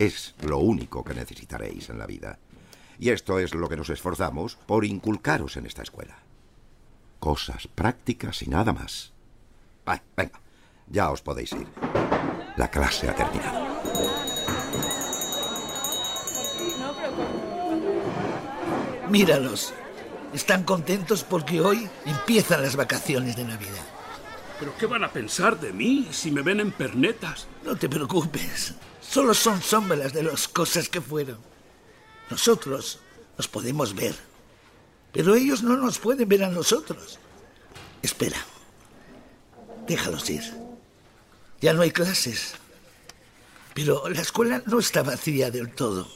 [0.00, 2.40] Es lo único que necesitaréis en la vida.
[2.98, 6.18] Y esto es lo que nos esforzamos por inculcaros en esta escuela.
[7.18, 9.12] Cosas prácticas y nada más.
[9.88, 10.40] Va, venga,
[10.88, 11.66] ya os podéis ir.
[12.56, 13.72] La clase ha terminado.
[19.08, 19.74] Míralos.
[20.32, 23.84] Están contentos porque hoy empiezan las vacaciones de Navidad.
[24.58, 27.46] ¿Pero qué van a pensar de mí si me ven en pernetas?
[27.64, 28.74] No te preocupes.
[29.00, 31.51] Solo son sombras de las cosas que fueron.
[32.32, 32.98] Nosotros
[33.36, 34.16] nos podemos ver.
[35.12, 37.18] Pero ellos no nos pueden ver a nosotros.
[38.00, 38.42] Espera.
[39.86, 40.42] Déjalos ir.
[41.60, 42.54] Ya no hay clases.
[43.74, 46.08] Pero la escuela no está vacía del todo.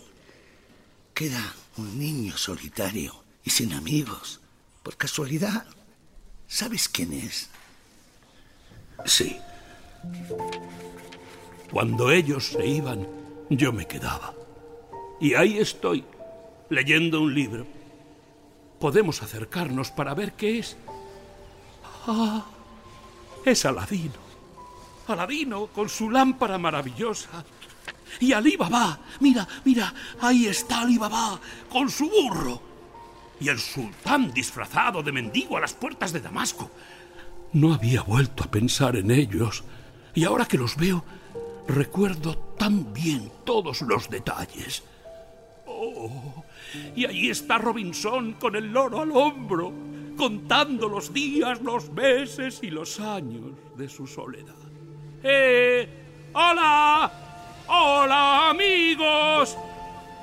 [1.13, 4.41] Queda un niño solitario y sin amigos.
[4.83, 5.67] Por casualidad,
[6.49, 7.51] ¿sabes quién es?
[9.05, 9.37] Sí.
[11.71, 13.07] Cuando ellos se iban,
[13.51, 14.36] yo me quedaba.
[15.21, 16.05] Y ahí estoy,
[16.69, 17.67] leyendo un libro.
[18.79, 20.77] Podemos acercarnos para ver qué es.
[22.07, 22.45] Ah,
[23.45, 24.27] es Aladino.
[25.09, 27.45] Aladino con su lámpara maravillosa.
[28.21, 32.63] Y Alí Baba, mira, mira, ahí está Alí Baba con su burro.
[33.41, 36.71] Y el sultán disfrazado de mendigo a las puertas de Damasco.
[37.53, 39.65] No había vuelto a pensar en ellos.
[40.15, 41.05] Y ahora que los veo,
[41.69, 44.83] recuerdo tan bien todos los detalles.
[46.07, 46.45] Oh,
[46.95, 49.73] y allí está Robinson con el loro al hombro,
[50.17, 54.55] contando los días, los meses y los años de su soledad.
[55.23, 55.89] ¡Eh!
[56.33, 57.11] ¡Hola!
[57.69, 59.57] ¡Hola, amigos!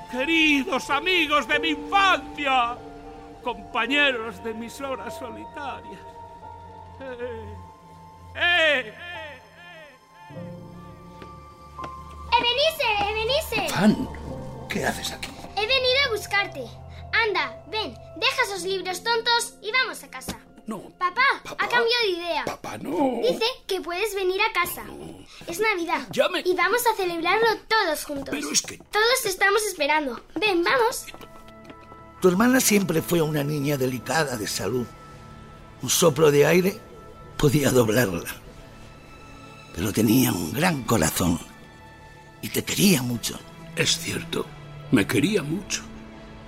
[0.09, 2.77] Queridos amigos de mi infancia,
[3.43, 6.01] compañeros de mis horas solitarias.
[7.01, 7.55] ¡Eh!
[8.35, 8.93] ¡Eh!
[12.39, 13.09] ¡Ebenezer!
[13.09, 13.69] ¡Ebenezer!
[13.69, 14.09] Fan,
[14.69, 15.29] ¿qué haces aquí?
[15.55, 16.63] He venido a buscarte.
[17.11, 20.39] Anda, ven, deja esos libros tontos y vamos a casa.
[20.65, 20.81] No.
[20.97, 22.45] Papá, ha cambiado de idea.
[22.45, 23.19] Papá, no.
[23.21, 24.83] Dice que puedes venir a casa.
[25.45, 26.07] Es Navidad.
[26.11, 28.29] Ya me- Y vamos a celebrarlo todos juntos.
[28.31, 28.77] Pero es que...
[28.77, 30.21] Todos estamos esperando.
[30.35, 31.05] Ven, vamos.
[32.21, 34.87] Tu hermana siempre fue una niña delicada de salud.
[35.81, 36.79] Un soplo de aire
[37.37, 38.23] podía doblarla.
[39.75, 41.39] Pero tenía un gran corazón
[42.41, 43.37] y te quería mucho.
[43.75, 44.45] Es cierto,
[44.93, 45.81] me quería mucho.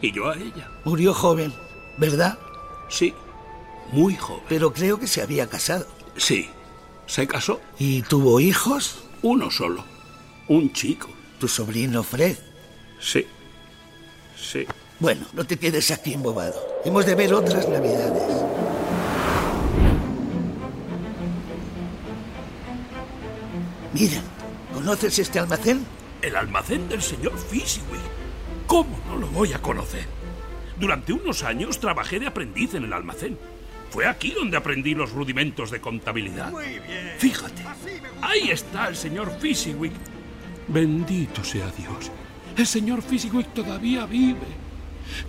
[0.01, 0.69] Y yo a ella.
[0.83, 1.51] Murió joven,
[1.97, 2.37] ¿verdad?
[2.89, 3.13] Sí,
[3.91, 4.43] muy joven.
[4.47, 5.87] Pero creo que se había casado.
[6.15, 6.49] Sí,
[7.07, 7.59] se casó.
[7.79, 9.03] ¿Y tuvo hijos?
[9.23, 9.83] Uno solo.
[10.47, 11.09] Un chico.
[11.39, 12.37] Tu sobrino Fred.
[12.99, 13.25] Sí.
[14.37, 14.65] Sí.
[14.99, 16.55] Bueno, no te quedes aquí embobado.
[16.85, 18.43] Hemos de ver otras navidades.
[23.91, 24.21] Mira,
[24.71, 25.83] ¿conoces este almacén?
[26.21, 28.14] El almacén del señor Fishwick.
[28.67, 30.05] ¿Cómo no lo voy a conocer?
[30.79, 33.37] Durante unos años trabajé de aprendiz en el almacén.
[33.89, 36.51] Fue aquí donde aprendí los rudimentos de contabilidad.
[36.51, 37.13] Muy bien.
[37.17, 37.63] Fíjate,
[38.21, 39.93] ahí está el señor Fishwick.
[40.67, 42.11] Bendito sea Dios.
[42.57, 44.47] El señor Fishwick todavía vive.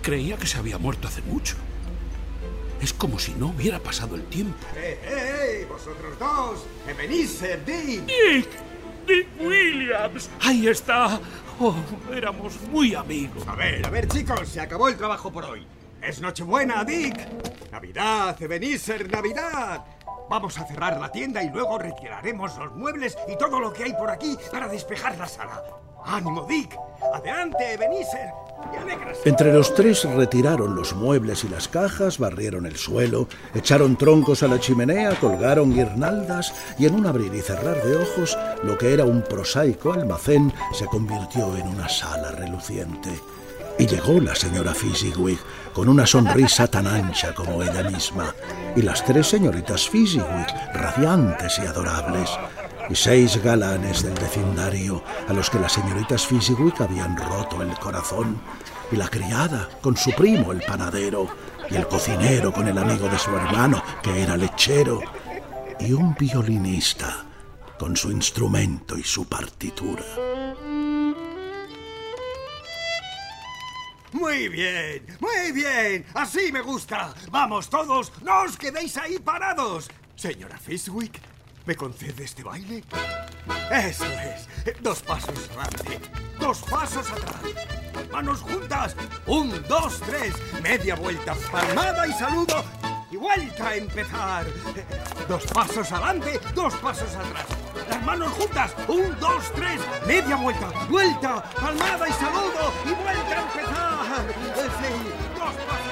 [0.01, 1.55] Creía que se había muerto hace mucho.
[2.81, 4.65] Es como si no hubiera pasado el tiempo.
[4.75, 5.67] ¡Eh, eh!
[5.69, 6.65] ¡Vosotros dos!
[6.87, 8.05] ¡Ebenezer, Dick!
[8.05, 8.49] Dick,
[9.07, 10.29] Dick Williams.
[10.41, 11.19] Ahí está.
[11.59, 11.75] Oh,
[12.13, 13.47] éramos muy amigos.
[13.47, 15.65] A ver, a ver, chicos, se acabó el trabajo por hoy.
[16.01, 17.17] Es Nochebuena, Dick.
[17.71, 19.85] Navidad, Ebenezer, Navidad.
[20.29, 23.93] Vamos a cerrar la tienda y luego retiraremos los muebles y todo lo que hay
[23.93, 25.63] por aquí para despejar la sala.
[26.07, 26.77] ¡Ánimo, Dick!
[27.13, 28.33] ¡Adelante, alégrase!
[29.25, 34.47] Entre los tres retiraron los muebles y las cajas, barrieron el suelo, echaron troncos a
[34.47, 39.05] la chimenea, colgaron guirnaldas y en un abrir y cerrar de ojos, lo que era
[39.05, 43.09] un prosaico almacén se convirtió en una sala reluciente.
[43.79, 45.37] Y llegó la señora Fezziwig
[45.73, 48.33] con una sonrisa tan ancha como ella misma,
[48.75, 52.29] y las tres señoritas Fezziwig, radiantes y adorables,
[52.89, 58.39] y seis galanes del vecindario a los que las señoritas Fezziwig habían roto el corazón,
[58.91, 61.27] y la criada con su primo el panadero,
[61.69, 65.01] y el cocinero con el amigo de su hermano, que era lechero,
[65.79, 67.25] y un violinista
[67.77, 70.03] con su instrumento y su partitura.
[74.13, 76.05] Muy bien, muy bien.
[76.13, 77.13] Así me gusta.
[77.29, 79.89] Vamos todos, no os quedéis ahí parados.
[80.15, 81.21] Señora Fishwick,
[81.67, 82.81] ¿me concede este baile?
[83.69, 84.47] Eso es.
[84.81, 85.99] Dos pasos adelante,
[86.39, 87.41] dos pasos atrás.
[88.09, 88.95] Manos juntas.
[89.25, 90.33] Un, dos, tres.
[90.63, 92.63] Media vuelta, palmada y saludo.
[93.11, 94.45] Y vuelta a empezar.
[95.27, 97.45] Dos pasos adelante, dos pasos atrás.
[97.89, 98.73] Las manos juntas.
[98.87, 99.81] Un, dos, tres.
[100.07, 102.73] Media vuelta, vuelta, palmada y saludo.
[102.85, 104.25] Y vuelta a empezar.
[104.55, 104.93] Sí,
[105.37, 105.86] dos pasos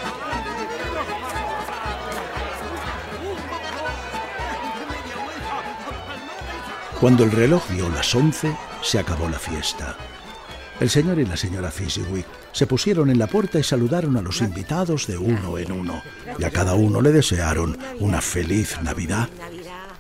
[7.00, 9.98] Cuando el reloj dio las once, se acabó la fiesta.
[10.80, 14.42] El señor y la señora Fezziwig se pusieron en la puerta y saludaron a los
[14.42, 16.02] invitados de uno en uno,
[16.40, 19.30] y a cada uno le desearon una feliz Navidad.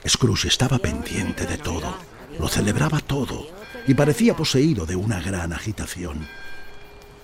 [0.07, 1.95] Scrooge estaba pendiente de todo,
[2.39, 3.45] lo celebraba todo,
[3.87, 6.27] y parecía poseído de una gran agitación.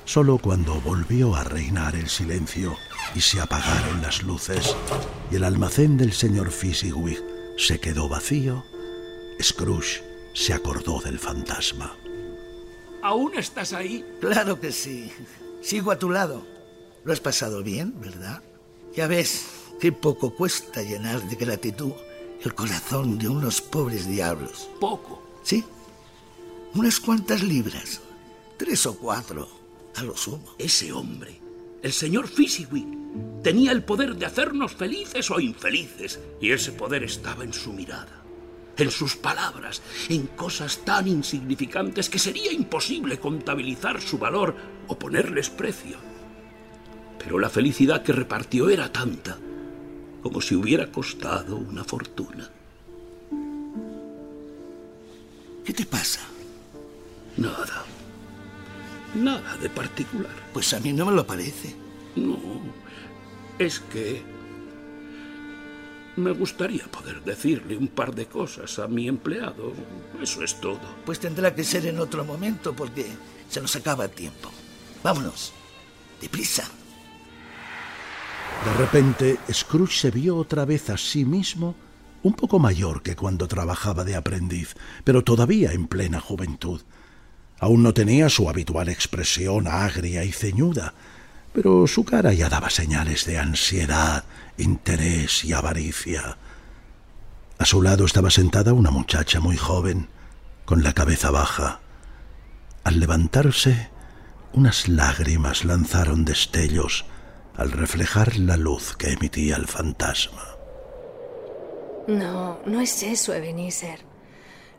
[0.04, 2.76] Solo cuando volvió a reinar el silencio
[3.16, 4.76] y se apagaron las luces
[5.32, 7.20] y el almacén del señor Fezziwig
[7.58, 8.66] se quedó vacío,
[9.42, 11.96] Scrooge se acordó del fantasma.
[13.02, 14.06] ¿Aún estás ahí?
[14.20, 15.12] Claro que sí.
[15.62, 16.46] Sigo a tu lado.
[17.04, 18.44] Lo has pasado bien, ¿verdad?
[18.96, 19.46] Ya ves
[19.80, 21.94] qué poco cuesta llenar de gratitud
[22.44, 24.70] el corazón de unos pobres diablos.
[24.80, 25.22] Poco.
[25.44, 25.64] Sí.
[26.76, 28.02] Unas cuantas libras.
[28.58, 29.50] Tres o cuatro,
[29.96, 30.56] a lo sumo.
[30.58, 31.40] Ese hombre,
[31.82, 37.44] el señor Fezziwig, tenía el poder de hacernos felices o infelices, y ese poder estaba
[37.44, 38.21] en su mirada
[38.82, 44.56] en sus palabras, en cosas tan insignificantes que sería imposible contabilizar su valor
[44.88, 45.98] o ponerles precio.
[47.18, 49.38] Pero la felicidad que repartió era tanta
[50.22, 52.50] como si hubiera costado una fortuna.
[55.66, 56.22] ¿Qué te pasa?
[57.38, 57.86] Nada.
[59.16, 60.32] Nada de particular.
[60.54, 61.76] Pues a mí no me lo parece.
[62.16, 62.40] No.
[63.58, 64.22] Es que
[66.16, 69.74] me gustaría poder decirle un par de cosas a mi empleado.
[70.22, 70.80] Eso es todo.
[71.06, 73.06] Pues tendrá que ser en otro momento porque
[73.50, 74.52] se nos acaba el tiempo.
[75.04, 75.54] Vámonos.
[76.20, 76.70] Deprisa.
[78.66, 81.76] De repente, Scrooge se vio otra vez a sí mismo
[82.24, 86.82] un poco mayor que cuando trabajaba de aprendiz, pero todavía en plena juventud.
[87.60, 90.94] Aún no tenía su habitual expresión agria y ceñuda,
[91.54, 94.24] pero su cara ya daba señales de ansiedad,
[94.58, 96.38] interés y avaricia.
[97.58, 100.08] A su lado estaba sentada una muchacha muy joven,
[100.66, 101.80] con la cabeza baja.
[102.84, 103.90] Al levantarse,
[104.54, 107.06] unas lágrimas lanzaron destellos
[107.56, 110.44] al reflejar la luz que emitía el fantasma.
[112.08, 114.00] No, no es eso, Ebenezer.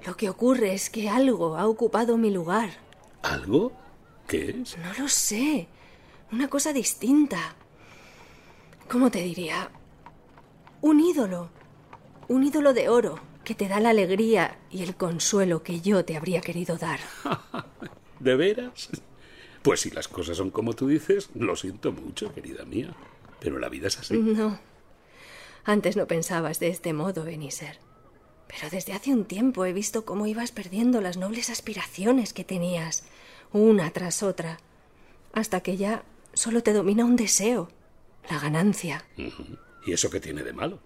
[0.05, 2.71] Lo que ocurre es que algo ha ocupado mi lugar.
[3.23, 3.73] ¿Algo?
[4.27, 4.77] ¿Qué es?
[4.79, 5.69] No lo sé.
[6.33, 7.55] Una cosa distinta.
[8.89, 9.71] ¿Cómo te diría?
[10.81, 11.51] Un ídolo.
[12.27, 16.17] Un ídolo de oro que te da la alegría y el consuelo que yo te
[16.17, 17.01] habría querido dar.
[18.19, 18.89] ¿De veras?
[19.63, 22.95] Pues si las cosas son como tú dices, lo siento mucho, querida mía.
[23.39, 24.17] Pero la vida es así.
[24.17, 24.59] No.
[25.65, 27.79] Antes no pensabas de este modo, Beniser.
[28.49, 33.05] Pero desde hace un tiempo he visto cómo ibas perdiendo las nobles aspiraciones que tenías,
[33.53, 34.59] una tras otra,
[35.33, 37.71] hasta que ya solo te domina un deseo,
[38.31, 39.05] la ganancia.
[39.85, 40.81] ¿Y eso qué tiene de malo?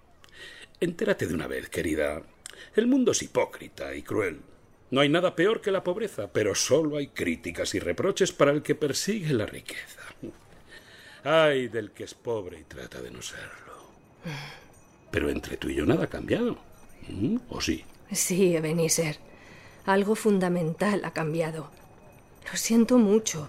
[0.81, 2.23] Entérate de una vez, querida.
[2.75, 4.41] El mundo es hipócrita y cruel.
[4.91, 8.63] No hay nada peor que la pobreza, pero solo hay críticas y reproches para el
[8.63, 10.03] que persigue la riqueza.
[11.25, 13.91] Ay del que es pobre y trata de no serlo.
[15.11, 16.59] Pero entre tú y yo nada ha cambiado.
[17.09, 17.39] ¿Mm?
[17.49, 17.85] ¿O sí?
[18.13, 19.19] Sí, Ebenezer.
[19.87, 21.71] Algo fundamental ha cambiado.
[22.51, 23.49] Lo siento mucho.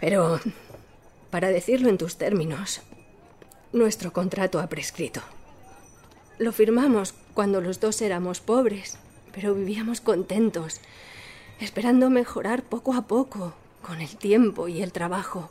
[0.00, 0.40] Pero,
[1.30, 2.80] para decirlo en tus términos,
[3.72, 5.22] nuestro contrato ha prescrito.
[6.38, 8.98] Lo firmamos cuando los dos éramos pobres,
[9.32, 10.80] pero vivíamos contentos,
[11.60, 15.50] esperando mejorar poco a poco, con el tiempo y el trabajo.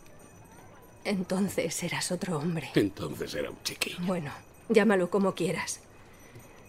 [1.03, 2.69] Entonces eras otro hombre.
[2.75, 3.97] Entonces era un chiquillo.
[4.01, 4.31] Bueno,
[4.69, 5.79] llámalo como quieras.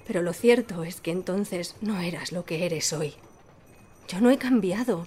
[0.06, 3.14] Pero lo cierto es que entonces no eras lo que eres hoy.
[4.08, 5.06] Yo no he cambiado.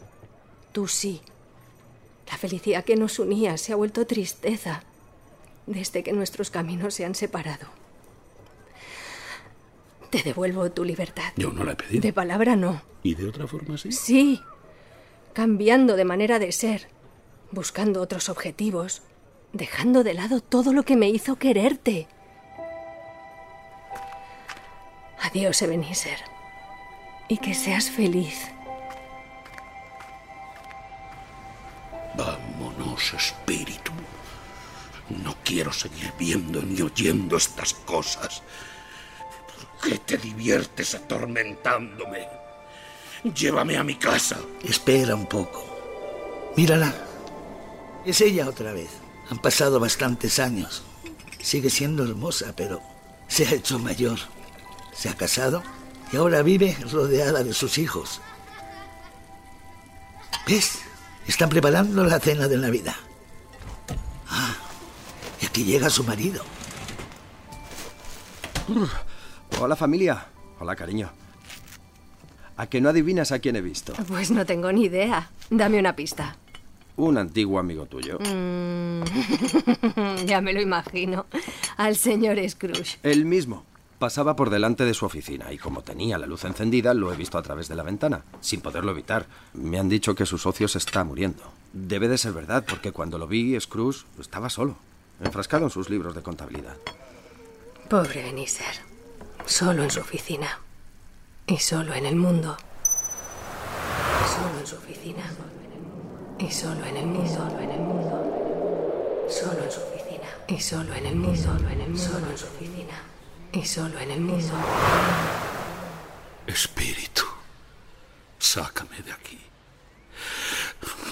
[0.72, 1.22] Tú sí.
[2.28, 4.84] La felicidad que nos unía se ha vuelto tristeza
[5.68, 7.68] desde que nuestros caminos se han separado.
[10.10, 11.34] Te devuelvo tu libertad.
[11.36, 12.02] Yo no la he pedido.
[12.02, 12.82] De palabra no.
[13.04, 13.92] ¿Y de otra forma sí?
[13.92, 14.42] Sí.
[15.34, 16.88] Cambiando de manera de ser,
[17.52, 19.02] buscando otros objetivos,
[19.54, 22.08] dejando de lado todo lo que me hizo quererte.
[25.22, 26.20] Adiós, Ebenezer.
[27.28, 28.55] Y que seas feliz.
[32.18, 33.92] Vámonos, espíritu.
[35.24, 38.42] No quiero seguir viendo ni oyendo estas cosas.
[39.48, 42.28] ¿Por qué te diviertes atormentándome?
[43.24, 44.38] Llévame a mi casa.
[44.64, 46.54] Espera un poco.
[46.56, 46.94] Mírala.
[48.06, 48.90] Es ella otra vez.
[49.30, 50.84] Han pasado bastantes años.
[51.42, 52.82] Sigue siendo hermosa, pero
[53.28, 54.20] se ha hecho mayor.
[54.94, 55.64] Se ha casado
[56.12, 58.22] y ahora vive rodeada de sus hijos.
[60.48, 60.85] ¿Ves?
[61.28, 62.96] Están preparando la cena de Navidad.
[64.30, 64.56] Ah,
[65.42, 66.44] y aquí llega su marido.
[69.60, 70.28] Hola familia.
[70.60, 71.10] Hola cariño.
[72.58, 73.94] ¿A que no adivinas a quién he visto?
[74.08, 75.30] Pues no tengo ni idea.
[75.50, 76.38] Dame una pista.
[76.98, 78.18] Un antiguo amigo tuyo.
[78.20, 79.04] Mm,
[80.26, 81.26] ya me lo imagino.
[81.76, 82.98] Al señor Scrooge.
[83.04, 83.66] El mismo.
[84.00, 87.38] Pasaba por delante de su oficina y como tenía la luz encendida, lo he visto
[87.38, 89.26] a través de la ventana, sin poderlo evitar.
[89.54, 91.44] Me han dicho que su socio se está muriendo.
[91.72, 94.76] Debe de ser verdad, porque cuando lo vi, Scrooge estaba solo,
[95.22, 96.76] enfrascado en sus libros de contabilidad.
[97.90, 98.76] Pobre Beniser.
[99.46, 100.60] Solo en su oficina.
[101.48, 102.58] Y solo en el mundo.
[104.28, 105.24] Solo en su oficina.
[106.40, 107.34] Y solo en el mundo.
[107.34, 109.26] Solo en el mundo.
[109.30, 110.28] Solo en su oficina.
[110.48, 111.42] Y solo en el mundo.
[111.42, 112.04] Solo en el mundo.
[112.04, 113.15] Solo en su oficina.
[113.56, 114.54] Y solo en el mundo.
[116.46, 117.24] Espíritu,
[118.38, 119.40] sácame de aquí.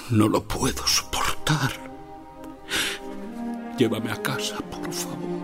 [0.09, 1.71] No lo puedo soportar.
[3.77, 5.41] Llévame a casa, por favor.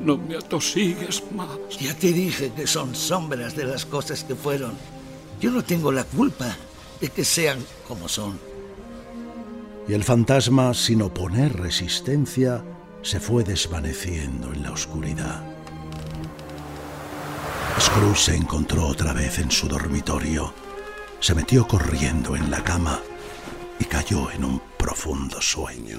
[0.00, 1.78] No me atosigues más.
[1.78, 4.72] Ya te dije que son sombras de las cosas que fueron.
[5.42, 6.56] Yo no tengo la culpa
[7.02, 8.40] de que sean como son.
[9.86, 12.64] Y el fantasma, sin oponer resistencia,
[13.02, 15.49] se fue desvaneciendo en la oscuridad.
[17.80, 20.52] Scrooge se encontró otra vez en su dormitorio,
[21.18, 23.00] se metió corriendo en la cama
[23.78, 25.98] y cayó en un profundo sueño.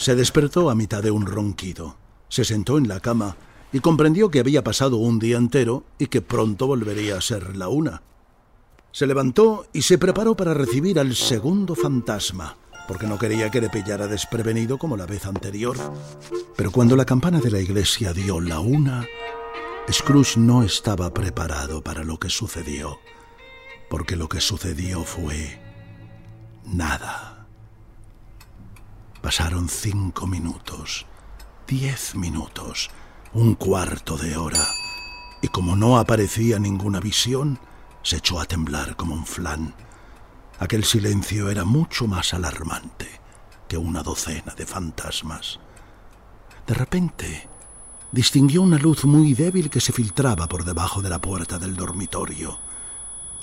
[0.00, 1.94] Se despertó a mitad de un ronquido.
[2.30, 3.36] Se sentó en la cama
[3.70, 7.68] y comprendió que había pasado un día entero y que pronto volvería a ser la
[7.68, 8.00] una.
[8.92, 12.56] Se levantó y se preparó para recibir al segundo fantasma,
[12.88, 15.76] porque no quería que le pillara desprevenido como la vez anterior.
[16.56, 19.06] Pero cuando la campana de la iglesia dio la una,
[19.92, 22.98] Scrooge no estaba preparado para lo que sucedió,
[23.90, 25.60] porque lo que sucedió fue
[26.64, 27.39] nada.
[29.22, 31.04] Pasaron cinco minutos,
[31.68, 32.90] diez minutos,
[33.34, 34.66] un cuarto de hora,
[35.42, 37.58] y como no aparecía ninguna visión,
[38.02, 39.74] se echó a temblar como un flan.
[40.58, 43.20] Aquel silencio era mucho más alarmante
[43.68, 45.60] que una docena de fantasmas.
[46.66, 47.46] De repente,
[48.12, 52.58] distinguió una luz muy débil que se filtraba por debajo de la puerta del dormitorio.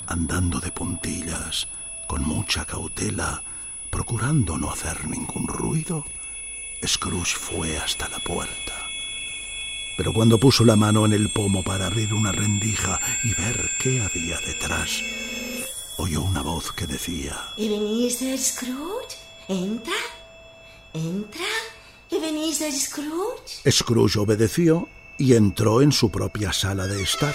[0.08, 1.68] Andando de puntillas,
[2.08, 3.42] con mucha cautela,
[3.90, 6.04] procurando no hacer ningún ruido,
[6.86, 8.72] Scrooge fue hasta la puerta.
[9.96, 14.00] Pero cuando puso la mano en el pomo para abrir una rendija y ver qué
[14.00, 15.02] había detrás,
[15.96, 17.36] oyó una voz que decía...
[17.56, 19.16] ¿Ebenezer Scrooge?
[19.48, 19.94] ¿Entra?
[20.92, 21.46] ¿Entra?
[22.10, 23.70] ¿Ebenezer Scrooge?
[23.70, 27.34] Scrooge obedeció y entró en su propia sala de estar,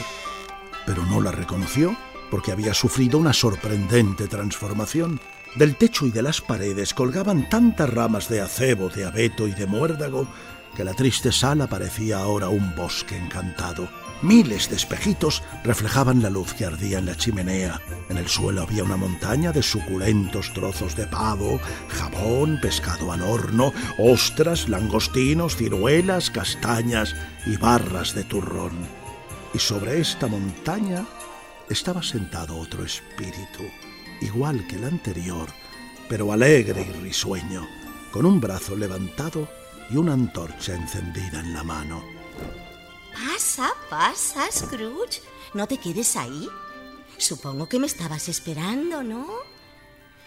[0.86, 1.96] pero no la reconoció
[2.32, 5.20] porque había sufrido una sorprendente transformación.
[5.56, 9.68] Del techo y de las paredes colgaban tantas ramas de acebo, de abeto y de
[9.68, 10.28] muérdago
[10.76, 13.88] que la triste sala parecía ahora un bosque encantado.
[14.24, 17.80] Miles de espejitos reflejaban la luz que ardía en la chimenea.
[18.10, 23.74] En el suelo había una montaña de suculentos trozos de pavo, jabón, pescado al horno,
[24.00, 28.74] ostras, langostinos, ciruelas, castañas y barras de turrón.
[29.54, 31.06] Y sobre esta montaña
[31.70, 33.64] estaba sentado otro espíritu,
[34.24, 35.50] igual que el anterior,
[36.10, 37.68] pero alegre y risueño,
[38.12, 39.48] con un brazo levantado
[39.90, 42.04] y una antorcha encendida en la mano.
[43.14, 45.22] Pasa, pasa, Scrooge.
[45.54, 46.50] No te quedes ahí.
[47.18, 49.28] Supongo que me estabas esperando, ¿no?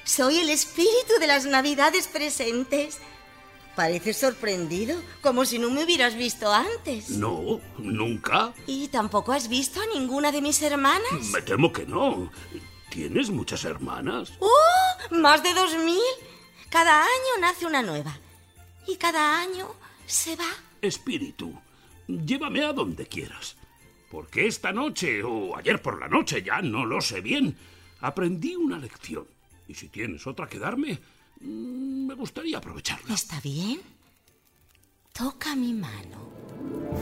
[0.05, 2.99] Soy el espíritu de las navidades presentes.
[3.75, 7.11] Pareces sorprendido, como si no me hubieras visto antes.
[7.11, 8.55] No, nunca.
[8.67, 11.27] ¿Y tampoco has visto a ninguna de mis hermanas?
[11.33, 12.31] Me temo que no.
[12.91, 14.33] ¿Tienes muchas hermanas?
[14.41, 15.15] ¡Oh!
[15.15, 16.01] ¡Más de dos mil!
[16.71, 18.19] Cada año nace una nueva.
[18.87, 19.75] Y cada año
[20.07, 20.49] se va.
[20.81, 21.53] Espíritu,
[22.07, 23.57] llévame a donde quieras.
[24.11, 27.57] Porque esta noche, o ayer por la noche, ya no lo sé bien,
[28.01, 29.27] aprendí una lección.
[29.69, 31.01] Y si tienes otra que darme,
[31.41, 33.15] mm, me gustaría aprovecharla.
[33.15, 33.81] ¿Está bien?
[35.13, 36.31] Toca mi mano.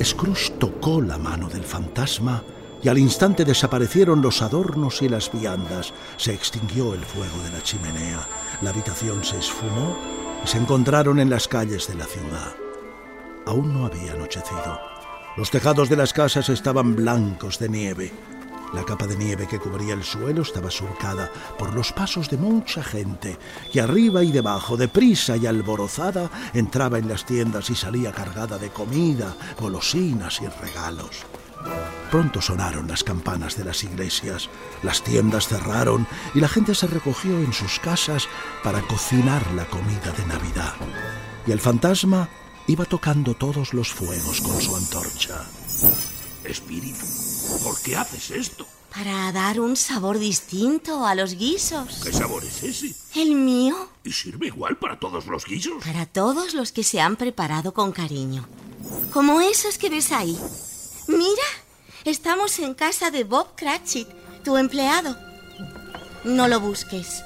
[0.03, 2.43] Scrooge tocó la mano del fantasma
[2.85, 5.95] y al instante desaparecieron los adornos y las viandas.
[6.18, 8.28] Se extinguió el fuego de la chimenea.
[8.61, 9.97] La habitación se esfumó
[10.45, 12.55] y se encontraron en las calles de la ciudad.
[13.47, 14.78] Aún no había anochecido.
[15.39, 18.12] Los tejados de las casas estaban blancos de nieve.
[18.74, 22.82] La capa de nieve que cubría el suelo estaba surcada por los pasos de mucha
[22.82, 23.39] gente
[23.72, 28.68] que arriba y debajo, deprisa y alborozada, entraba en las tiendas y salía cargada de
[28.68, 31.24] comida, golosinas y regalos.
[32.10, 34.48] Pronto sonaron las campanas de las iglesias,
[34.82, 38.28] las tiendas cerraron y la gente se recogió en sus casas
[38.62, 40.74] para cocinar la comida de Navidad.
[41.46, 42.28] Y el fantasma
[42.66, 45.44] iba tocando todos los fuegos con su antorcha.
[46.44, 47.04] Espíritu,
[47.62, 48.66] ¿por qué haces esto?
[48.94, 52.00] Para dar un sabor distinto a los guisos.
[52.04, 52.94] ¿Qué sabor es ese?
[53.20, 53.88] ¿El mío?
[54.04, 55.82] ¿Y sirve igual para todos los guisos?
[55.82, 58.46] Para todos los que se han preparado con cariño.
[59.12, 60.38] Como esos que ves ahí.
[61.07, 61.42] Mira,
[62.05, 64.09] estamos en casa de Bob Cratchit,
[64.42, 65.16] tu empleado.
[66.24, 67.22] No lo busques.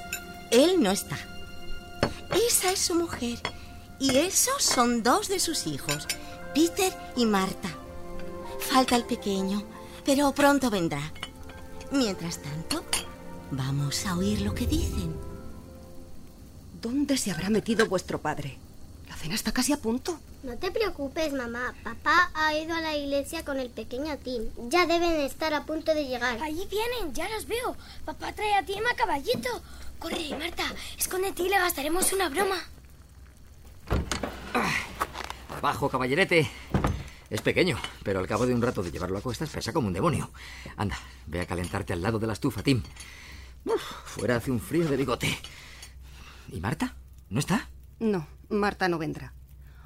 [0.51, 1.17] Él no está.
[2.47, 3.39] Esa es su mujer.
[3.99, 6.07] Y esos son dos de sus hijos,
[6.53, 7.69] Peter y Marta.
[8.59, 9.63] Falta el pequeño,
[10.05, 11.11] pero pronto vendrá.
[11.91, 12.83] Mientras tanto,
[13.51, 15.15] vamos a oír lo que dicen.
[16.81, 18.57] ¿Dónde se habrá metido vuestro padre?
[19.19, 20.17] La cena está casi a punto.
[20.43, 21.75] No te preocupes, mamá.
[21.83, 24.43] Papá ha ido a la iglesia con el pequeño Tim.
[24.69, 26.41] Ya deben estar a punto de llegar.
[26.41, 27.75] Allí vienen, ya los veo.
[28.05, 29.49] Papá trae a Tim a caballito.
[29.99, 30.63] Corre, Marta,
[30.97, 32.55] escóndete y le gastaremos una broma.
[35.57, 36.49] Abajo, caballerete.
[37.29, 39.93] Es pequeño, pero al cabo de un rato de llevarlo a cuestas pesa como un
[39.93, 40.31] demonio.
[40.77, 40.97] Anda,
[41.27, 42.81] ve a calentarte al lado de la estufa, Tim.
[43.65, 45.37] Uf, fuera hace un frío de bigote.
[46.53, 46.95] ¿Y Marta?
[47.29, 47.67] ¿No está?
[47.99, 49.33] No, Marta no vendrá.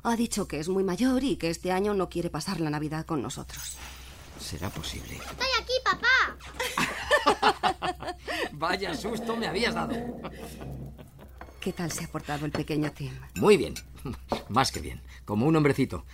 [0.03, 3.05] Ha dicho que es muy mayor y que este año no quiere pasar la Navidad
[3.05, 3.78] con nosotros.
[4.39, 5.16] Será posible.
[5.16, 6.07] Estoy aquí, papá.
[8.53, 9.93] Vaya susto me habías dado.
[11.59, 13.14] ¿Qué tal se ha portado el pequeño Tim?
[13.36, 13.76] Muy bien.
[14.49, 15.01] Más que bien.
[15.24, 16.05] Como un hombrecito.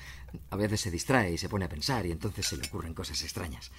[0.51, 3.23] A veces se distrae y se pone a pensar y entonces se le ocurren cosas
[3.23, 3.71] extrañas.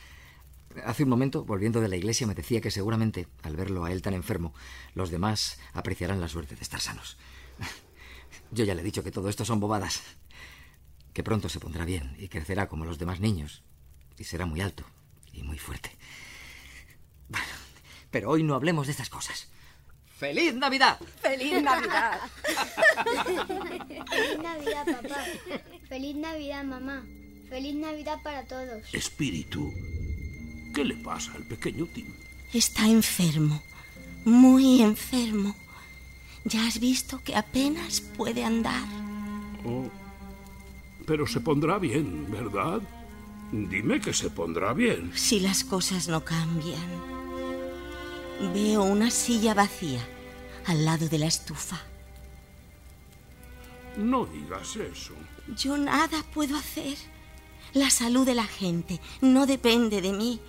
[0.84, 4.02] Hace un momento, volviendo de la iglesia, me decía que seguramente, al verlo a él
[4.02, 4.52] tan enfermo,
[4.94, 7.18] los demás apreciarán la suerte de estar sanos.
[8.52, 10.02] Yo ya le he dicho que todo esto son bobadas.
[11.12, 13.62] Que pronto se pondrá bien y crecerá como los demás niños.
[14.18, 14.84] Y será muy alto
[15.32, 15.96] y muy fuerte.
[18.10, 19.48] Pero hoy no hablemos de estas cosas.
[20.18, 20.98] ¡Feliz Navidad!
[21.22, 22.20] ¡Feliz Navidad!
[24.10, 25.24] Feliz Navidad, papá.
[25.88, 27.06] Feliz Navidad, mamá.
[27.48, 28.82] Feliz Navidad para todos.
[28.92, 29.72] Espíritu,
[30.74, 32.14] ¿qué le pasa al pequeño Tim?
[32.52, 33.62] Está enfermo.
[34.24, 35.56] Muy enfermo.
[36.44, 38.86] Ya has visto que apenas puede andar.
[39.64, 39.88] Oh,
[41.06, 42.80] pero se pondrá bien, ¿verdad?
[43.52, 45.12] Dime que se pondrá bien.
[45.14, 46.88] Si las cosas no cambian.
[48.54, 50.00] Veo una silla vacía
[50.66, 51.80] al lado de la estufa.
[53.96, 55.14] No digas eso.
[55.56, 56.96] Yo nada puedo hacer.
[57.74, 60.40] La salud de la gente no depende de mí.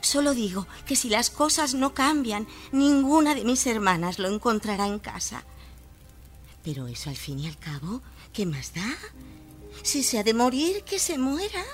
[0.00, 4.98] Solo digo que si las cosas no cambian, ninguna de mis hermanas lo encontrará en
[4.98, 5.44] casa.
[6.62, 8.96] Pero eso al fin y al cabo, ¿qué más da?
[9.82, 11.64] Si se ha de morir, que se muera.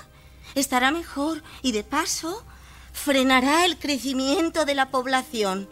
[0.54, 2.44] Estará mejor y de paso
[2.92, 5.68] frenará el crecimiento de la población.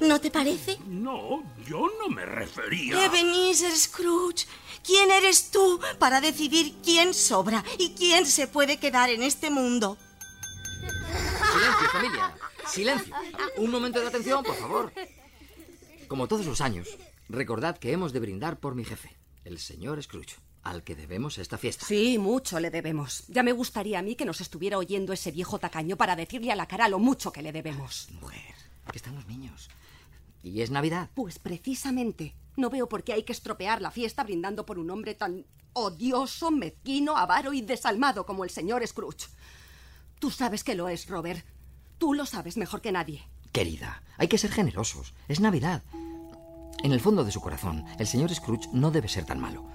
[0.00, 0.78] ¿No te parece?
[0.86, 3.04] No, yo no me refería.
[3.04, 4.46] Ebenezer Scrooge,
[4.84, 9.98] ¿quién eres tú para decidir quién sobra y quién se puede quedar en este mundo?
[11.80, 12.34] Silencio, familia.
[12.66, 13.14] Silencio.
[13.56, 14.92] Un momento de atención, por favor.
[16.08, 16.88] Como todos los años,
[17.28, 21.56] recordad que hemos de brindar por mi jefe, el señor Scrooge, al que debemos esta
[21.56, 21.86] fiesta.
[21.86, 23.24] Sí, mucho le debemos.
[23.28, 26.56] Ya me gustaría a mí que nos estuviera oyendo ese viejo tacaño para decirle a
[26.56, 28.08] la cara lo mucho que le debemos.
[28.20, 28.54] Mujer,
[28.90, 29.70] que están los niños.
[30.42, 31.08] Y es Navidad.
[31.14, 32.34] Pues precisamente.
[32.56, 36.50] No veo por qué hay que estropear la fiesta brindando por un hombre tan odioso,
[36.50, 39.28] mezquino, avaro y desalmado como el señor Scrooge.
[40.18, 41.42] Tú sabes que lo es, Robert.
[42.00, 43.28] Tú lo sabes mejor que nadie.
[43.52, 45.12] Querida, hay que ser generosos.
[45.28, 45.82] Es Navidad.
[46.82, 49.66] En el fondo de su corazón, el señor Scrooge no debe ser tan malo.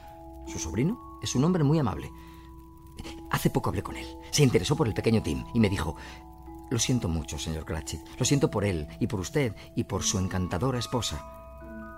[0.48, 2.10] Su sobrino es un hombre muy amable.
[3.30, 4.08] Hace poco hablé con él.
[4.32, 5.98] Se interesó por el pequeño Tim y me dijo,
[6.72, 8.02] lo siento mucho, señor Cratchit.
[8.18, 11.24] Lo siento por él y por usted y por su encantadora esposa.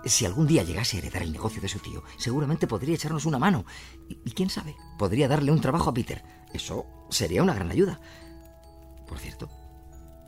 [0.04, 3.38] Si algún día llegase a heredar el negocio de su tío, seguramente podría echarnos una
[3.38, 3.64] mano.
[4.10, 6.22] Y, y quién sabe, podría darle un trabajo a Peter.
[6.52, 7.98] Eso sería una gran ayuda.
[9.06, 9.48] Por cierto,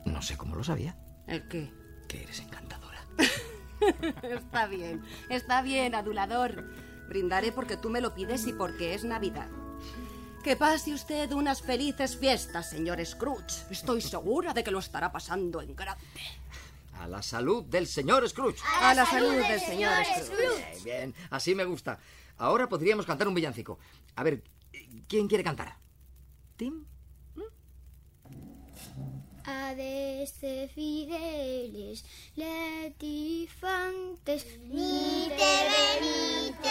[0.05, 0.97] no sé cómo lo sabía.
[1.27, 1.71] ¿El qué?
[2.07, 3.05] Que eres encantadora.
[4.23, 6.65] está bien, está bien, adulador.
[7.07, 9.49] Brindaré porque tú me lo pides y porque es Navidad.
[10.43, 13.65] Que pase usted unas felices fiestas, señor Scrooge.
[13.69, 16.03] Estoy segura de que lo estará pasando en grande.
[16.93, 18.61] A la salud del señor Scrooge.
[18.81, 20.83] A la salud del señor Scrooge.
[20.83, 21.99] Bien, bien, así me gusta.
[22.37, 23.77] Ahora podríamos cantar un villancico.
[24.15, 24.43] A ver,
[25.07, 25.77] ¿quién quiere cantar?
[26.57, 26.85] ¿Tim?
[29.45, 32.03] a de ser fideles,
[32.35, 33.51] latifantes,
[34.69, 36.69] ni te venite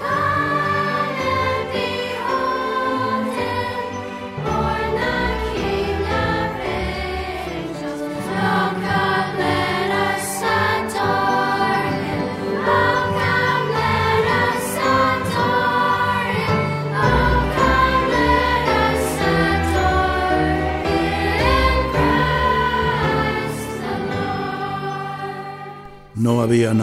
[0.00, 0.63] ah!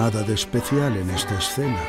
[0.02, 1.84] Nada de especial en esta escena.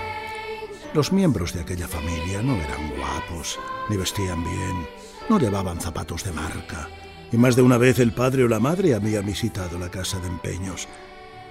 [0.93, 3.59] Los miembros de aquella familia no eran guapos,
[3.89, 4.87] ni vestían bien,
[5.31, 6.91] no llevaban zapatos de marca,
[7.33, 10.29] y más de una vez el padre o la madre habían visitado la casa de
[10.29, 10.89] empeños,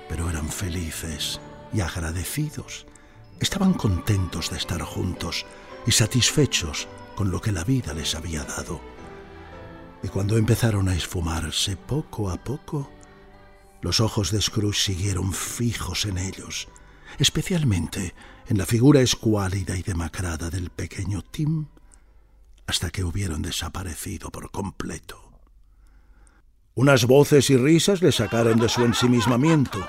[0.07, 1.41] pero eran felices
[1.73, 2.85] y agradecidos.
[3.39, 5.47] Estaban contentos de estar juntos
[5.87, 8.79] y satisfechos con lo que la vida les había dado.
[10.03, 12.87] Y cuando empezaron a esfumarse poco a poco,
[13.81, 16.67] los ojos de Scrooge siguieron fijos en ellos,
[17.17, 18.13] especialmente
[18.47, 21.67] en la figura escuálida y demacrada del pequeño Tim,
[22.67, 25.31] hasta que hubieron desaparecido por completo.
[26.73, 29.85] Unas voces y risas le sacaron de su ensimismamiento,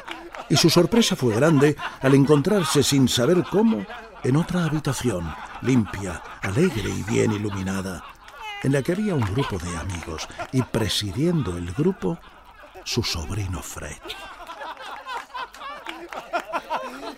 [0.49, 3.86] y su sorpresa fue grande al encontrarse sin saber cómo
[4.24, 5.32] en otra habitación,
[5.62, 8.05] limpia, alegre y bien iluminada,
[8.62, 12.18] en la que había un grupo de amigos, y presidiendo el grupo,
[12.85, 13.97] su sobrino Fred.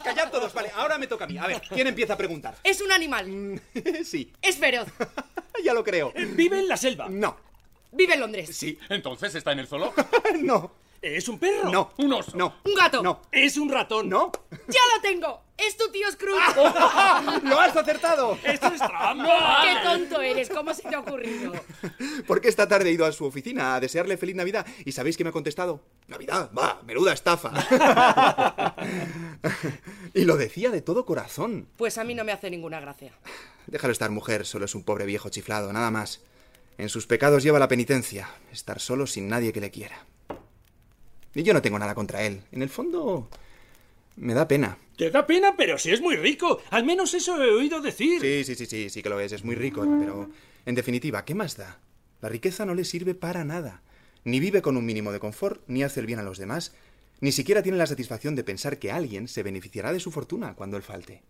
[0.03, 1.39] Callad todos, vale, ahora me toca a mí.
[1.39, 2.57] A ver, ¿quién empieza a preguntar?
[2.63, 3.61] Es un animal.
[4.05, 4.33] sí.
[4.43, 4.89] Es feroz.
[5.65, 6.13] ya lo creo.
[6.35, 7.09] ¿Vive en la selva?
[7.09, 7.37] No.
[7.93, 8.55] Vive en Londres.
[8.55, 8.79] Sí.
[8.89, 9.95] ¿Entonces está en el zoo?
[10.41, 10.73] no.
[11.05, 11.71] ¿Es un perro?
[11.71, 11.93] No.
[11.99, 12.35] ¿Un oso?
[12.35, 12.55] No.
[12.65, 13.03] Un gato.
[13.03, 13.21] No.
[13.31, 14.09] ¿Es un ratón?
[14.09, 14.33] No.
[14.51, 15.43] ¡Ya lo tengo!
[15.59, 16.57] ¡Es tu tío Scrooge!
[17.45, 18.39] ¡Lo has acertado!
[18.43, 19.65] ¡Esto es trampa!
[19.65, 20.49] ¡Qué tonto eres!
[20.49, 21.53] ¿Cómo se te ha ocurrido?
[22.27, 24.67] Porque esta tarde he ido a su oficina a desearle feliz Navidad.
[24.87, 25.83] ¿Y sabéis qué me ha contestado?
[26.07, 27.53] Navidad, va, menuda estafa.
[30.15, 31.69] y lo decía de todo corazón.
[31.77, 33.13] Pues a mí no me hace ninguna gracia.
[33.67, 36.23] Déjalo estar, mujer, solo es un pobre viejo chiflado, nada más.
[36.79, 40.07] En sus pecados lleva la penitencia, estar solo sin nadie que le quiera.
[41.35, 42.43] Y yo no tengo nada contra él.
[42.53, 43.29] En el fondo,
[44.17, 44.79] me da pena.
[44.97, 46.61] Te da pena, pero si es muy rico.
[46.71, 48.21] Al menos eso he oído decir.
[48.21, 49.33] Sí, sí, sí, sí, sí que lo es.
[49.33, 50.31] Es muy rico, pero
[50.67, 51.81] en definitiva, ¿qué más da?
[52.21, 53.83] La riqueza no le sirve para nada.
[54.25, 56.73] Ni vive con un mínimo de confort, ni hace el bien a los demás,
[57.21, 60.77] ni siquiera tiene la satisfacción de pensar que alguien se beneficiará de su fortuna cuando
[60.77, 61.23] él falte.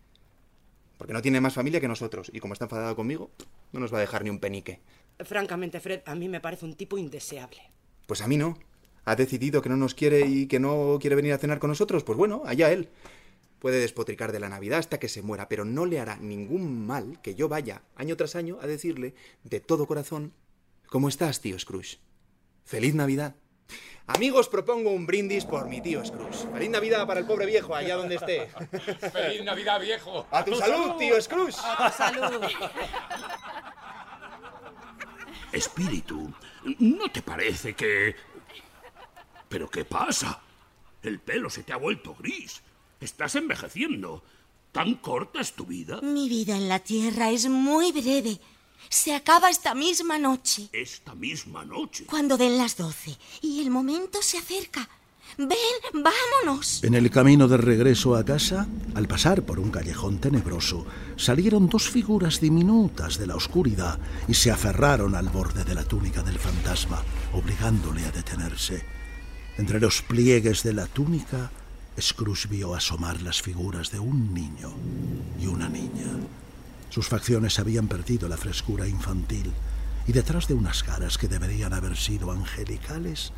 [0.99, 3.31] Porque no tiene más familia que nosotros, y como está enfadado conmigo,
[3.73, 4.81] no nos va a dejar ni un penique.
[5.25, 7.63] Francamente, Fred, a mí me parece un tipo indeseable.
[8.07, 8.59] Pues a mí no.
[9.05, 12.05] Ha decidido que no nos quiere y que no quiere venir a cenar con nosotros,
[12.05, 12.89] pues bueno, allá él.
[13.59, 17.21] Puede despotricar de la Navidad hasta que se muera, pero no le hará ningún mal
[17.23, 20.35] que yo vaya año tras año a decirle de todo corazón,
[20.89, 21.99] ¿cómo estás, tío Scrooge?
[22.65, 23.37] ¡Feliz Navidad!
[24.07, 26.47] Amigos, propongo un brindis por mi tío Scrooge.
[26.53, 28.49] ¡Feliz Navidad para el pobre viejo, allá donde esté!
[29.13, 30.27] ¡Feliz Navidad, viejo!
[30.31, 31.57] ¡A tu salud, tío Scrooge!
[31.63, 32.43] ¡A tu salud!
[35.53, 36.31] Espíritu,
[36.81, 38.15] ¿no te parece que...
[39.55, 40.41] ¿Pero qué pasa?
[41.01, 42.61] El pelo se te ha vuelto gris.
[43.01, 44.25] Estás envejeciendo.
[44.73, 46.01] ¿Tan corta es tu vida?
[46.01, 48.41] Mi vida en la Tierra es muy breve.
[48.89, 50.71] Se acaba esta misma noche.
[50.73, 52.07] Esta misma noche.
[52.07, 53.17] Cuando den las doce.
[53.43, 54.89] Y el momento se acerca.
[55.39, 55.49] Ven,
[55.93, 56.83] vámonos.
[56.83, 60.85] En el camino de regreso a casa, al pasar por un callejón tenebroso,
[61.15, 66.25] salieron dos figuras diminutas de la oscuridad y se aferraron al borde de la túnica
[66.25, 69.04] del fantasma, obligándole a detenerse.
[69.57, 71.51] Entre los pliegues de la túnica,
[72.01, 74.73] Scrooge vio asomar las figuras de un niño
[75.39, 76.11] y una niña.
[76.91, 79.53] Sus facciones habían perdido la frescura infantil
[80.07, 83.33] y detrás de unas caras que deberían haber sido angelicales,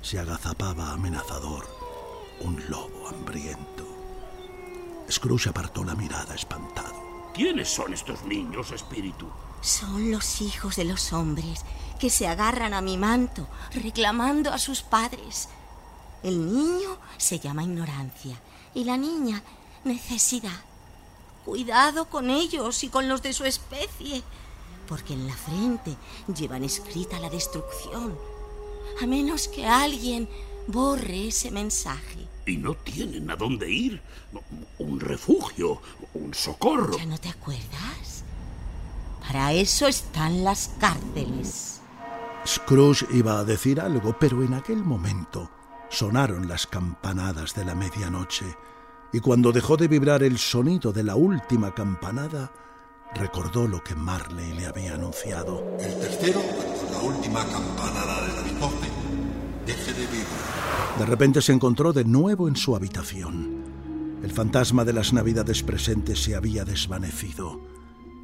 [0.00, 1.66] se agazapaba amenazador
[2.40, 3.86] un lobo hambriento.
[5.10, 7.30] Scrooge apartó la mirada espantado.
[7.34, 9.28] ¿Quiénes son estos niños, espíritu?
[9.60, 11.64] Son los hijos de los hombres
[11.98, 15.48] que se agarran a mi manto, reclamando a sus padres.
[16.22, 18.40] El niño se llama ignorancia
[18.74, 19.42] y la niña
[19.84, 20.60] necesidad.
[21.44, 24.22] Cuidado con ellos y con los de su especie,
[24.88, 25.96] porque en la frente
[26.34, 28.18] llevan escrita la destrucción
[29.00, 30.28] a menos que alguien
[30.66, 32.28] borre ese mensaje.
[32.46, 34.02] Y no tienen a dónde ir.
[34.78, 35.80] Un refugio,
[36.14, 36.96] un socorro.
[36.98, 38.24] ¿Ya no te acuerdas?
[39.20, 41.80] Para eso están las cárceles.
[42.46, 45.50] Scrooge iba a decir algo, pero en aquel momento
[45.90, 48.56] sonaron las campanadas de la medianoche,
[49.12, 52.52] y cuando dejó de vibrar el sonido de la última campanada,
[53.14, 55.76] recordó lo que Marley le había anunciado.
[55.80, 56.40] El tercero,
[56.90, 58.88] la última campanada de las doce,
[59.66, 60.26] deje de vivir.
[60.98, 64.18] De repente se encontró de nuevo en su habitación.
[64.22, 67.60] El fantasma de las navidades presentes se había desvanecido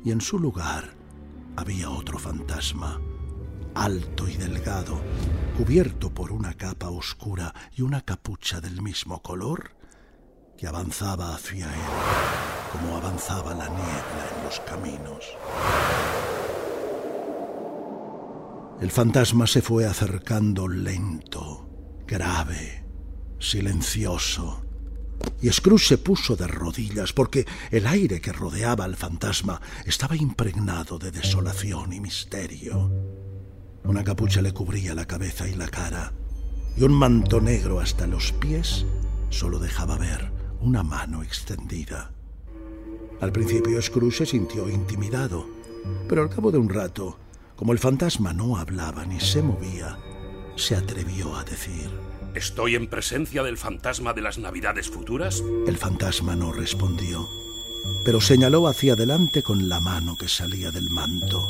[0.04, 0.96] y en su lugar
[1.56, 3.00] había otro fantasma,
[3.74, 5.00] alto y delgado,
[5.56, 9.76] cubierto por una capa oscura y una capucha del mismo color,
[10.56, 12.24] que avanzaba hacia él
[12.74, 15.24] como avanzaba la niebla en los caminos.
[18.80, 21.68] El fantasma se fue acercando lento,
[22.06, 22.84] grave,
[23.38, 24.64] silencioso.
[25.40, 30.98] Y Scrooge se puso de rodillas porque el aire que rodeaba al fantasma estaba impregnado
[30.98, 32.90] de desolación y misterio.
[33.84, 36.12] Una capucha le cubría la cabeza y la cara,
[36.76, 38.86] y un manto negro hasta los pies
[39.28, 42.10] solo dejaba ver una mano extendida.
[43.20, 45.46] Al principio Scrooge se sintió intimidado,
[46.08, 47.18] pero al cabo de un rato,
[47.56, 49.98] como el fantasma no hablaba ni se movía,
[50.56, 51.90] se atrevió a decir...
[52.34, 55.42] ¿Estoy en presencia del fantasma de las Navidades futuras?
[55.66, 57.28] El fantasma no respondió,
[58.04, 61.48] pero señaló hacia adelante con la mano que salía del manto.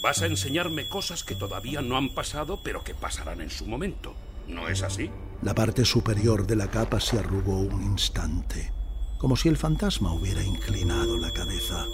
[0.00, 4.14] Vas a enseñarme cosas que todavía no han pasado, pero que pasarán en su momento.
[4.48, 5.10] ¿No es así?
[5.42, 8.72] La parte superior de la capa se arrugó un instante,
[9.18, 11.86] como si el fantasma hubiera inclinado la cabeza.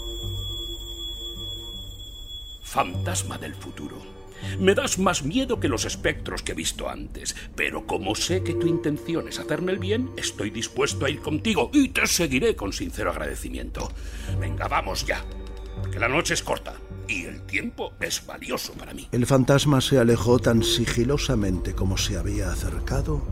[2.62, 3.96] Fantasma del futuro.
[4.60, 8.54] Me das más miedo que los espectros que he visto antes, pero como sé que
[8.54, 12.72] tu intención es hacerme el bien, estoy dispuesto a ir contigo y te seguiré con
[12.72, 13.90] sincero agradecimiento.
[14.38, 15.24] Venga, vamos ya,
[15.80, 16.76] porque la noche es corta
[17.08, 19.08] y el tiempo es valioso para mí.
[19.12, 23.22] El fantasma se alejó tan sigilosamente como se había acercado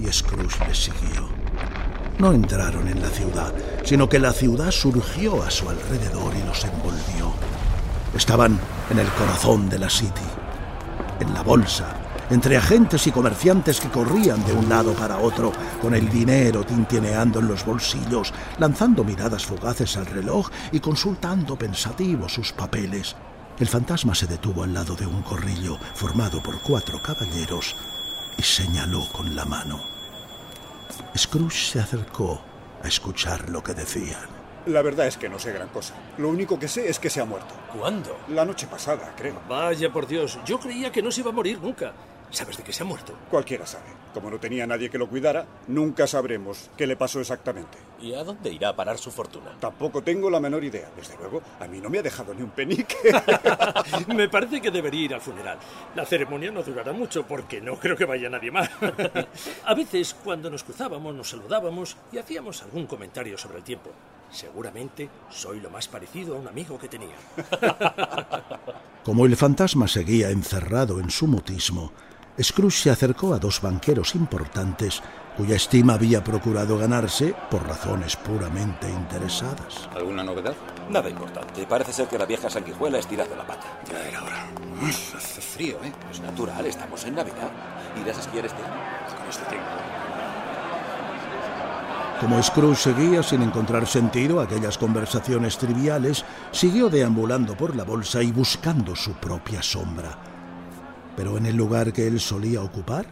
[0.00, 1.28] y Scrooge le siguió.
[2.18, 3.52] No entraron en la ciudad,
[3.84, 7.32] sino que la ciudad surgió a su alrededor y los envolvió.
[8.16, 8.58] Estaban
[8.90, 10.20] en el corazón de la City,
[11.20, 12.01] en la bolsa,
[12.32, 15.52] entre agentes y comerciantes que corrían de un lado para otro,
[15.82, 22.28] con el dinero tintineando en los bolsillos, lanzando miradas fugaces al reloj y consultando pensativo
[22.28, 23.14] sus papeles.
[23.58, 27.76] El fantasma se detuvo al lado de un corrillo formado por cuatro caballeros
[28.38, 29.78] y señaló con la mano.
[31.16, 32.40] Scrooge se acercó
[32.82, 34.42] a escuchar lo que decían.
[34.66, 35.94] La verdad es que no sé gran cosa.
[36.18, 37.52] Lo único que sé es que se ha muerto.
[37.76, 38.16] ¿Cuándo?
[38.28, 39.40] La noche pasada, creo.
[39.48, 41.92] Vaya por Dios, yo creía que no se iba a morir nunca.
[42.32, 43.14] ¿Sabes de qué se ha muerto?
[43.30, 43.84] Cualquiera sabe.
[44.14, 47.76] Como no tenía nadie que lo cuidara, nunca sabremos qué le pasó exactamente.
[48.00, 49.54] ¿Y a dónde irá a parar su fortuna?
[49.60, 50.88] Tampoco tengo la menor idea.
[50.96, 52.96] Desde luego, a mí no me ha dejado ni un penique.
[54.14, 55.58] me parece que debería ir al funeral.
[55.94, 58.70] La ceremonia no durará mucho porque no creo que vaya nadie más.
[59.66, 63.90] a veces, cuando nos cruzábamos, nos saludábamos y hacíamos algún comentario sobre el tiempo.
[64.30, 67.16] Seguramente soy lo más parecido a un amigo que tenía.
[69.04, 71.92] Como el fantasma seguía encerrado en su mutismo,
[72.40, 75.02] Scrooge se acercó a dos banqueros importantes
[75.36, 79.88] cuya estima había procurado ganarse por razones puramente interesadas.
[79.94, 80.54] ¿Alguna novedad?
[80.90, 81.66] Nada importante.
[81.66, 83.66] Parece ser que la vieja sanguijuela ha estirado la pata.
[83.90, 84.46] Ya era hora.
[84.88, 85.92] Hace frío, ¿eh?
[86.10, 87.50] Es natural, estamos en Navidad.
[88.00, 88.74] ¿Irás a esquiar este año?
[89.18, 89.68] Con este tiempo.
[92.20, 98.22] Como Scrooge seguía sin encontrar sentido a aquellas conversaciones triviales, siguió deambulando por la bolsa
[98.22, 100.31] y buscando su propia sombra.
[101.16, 103.06] Pero en el lugar que él solía ocupar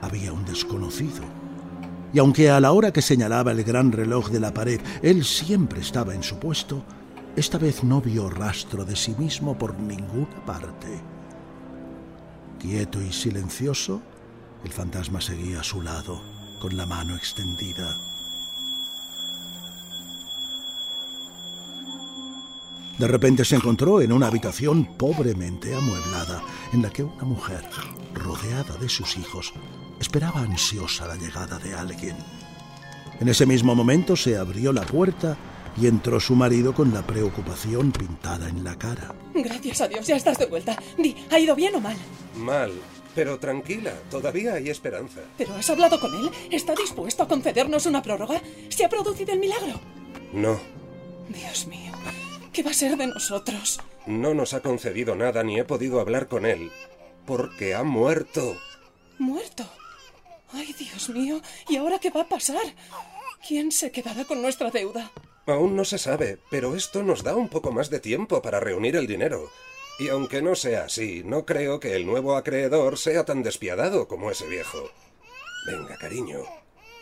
[0.00, 1.22] había un desconocido.
[2.12, 5.80] Y aunque a la hora que señalaba el gran reloj de la pared él siempre
[5.80, 6.84] estaba en su puesto,
[7.36, 11.00] esta vez no vio rastro de sí mismo por ninguna parte.
[12.60, 14.02] Quieto y silencioso,
[14.64, 16.20] el fantasma seguía a su lado,
[16.60, 18.11] con la mano extendida.
[22.98, 27.64] De repente se encontró en una habitación pobremente amueblada, en la que una mujer,
[28.14, 29.52] rodeada de sus hijos,
[30.00, 32.16] esperaba ansiosa la llegada de alguien.
[33.20, 35.36] En ese mismo momento se abrió la puerta
[35.80, 39.14] y entró su marido con la preocupación pintada en la cara.
[39.34, 40.76] Gracias a Dios, ya estás de vuelta.
[40.98, 41.96] Di, ¿ha ido bien o mal?
[42.36, 42.72] Mal,
[43.14, 45.20] pero tranquila, todavía hay esperanza.
[45.38, 46.30] ¿Pero has hablado con él?
[46.50, 48.40] ¿Está dispuesto a concedernos una prórroga?
[48.68, 49.80] ¿Se ha producido el milagro?
[50.32, 50.60] No,
[51.28, 51.91] Dios mío,
[52.52, 53.80] ¿qué va a ser de nosotros?
[54.06, 56.72] no nos ha concedido nada ni he podido hablar con él,
[57.24, 58.56] porque ha muerto.
[59.18, 59.64] ¿Muerto?
[60.52, 62.62] Ay, Dios mío, ¿y ahora qué va a pasar?
[63.46, 65.12] ¿Quién se quedará con nuestra deuda?
[65.46, 68.96] Aún no se sabe, pero esto nos da un poco más de tiempo para reunir
[68.96, 69.50] el dinero.
[69.98, 74.30] Y aunque no sea así, no creo que el nuevo acreedor sea tan despiadado como
[74.30, 74.90] ese viejo.
[75.66, 76.40] Venga, cariño.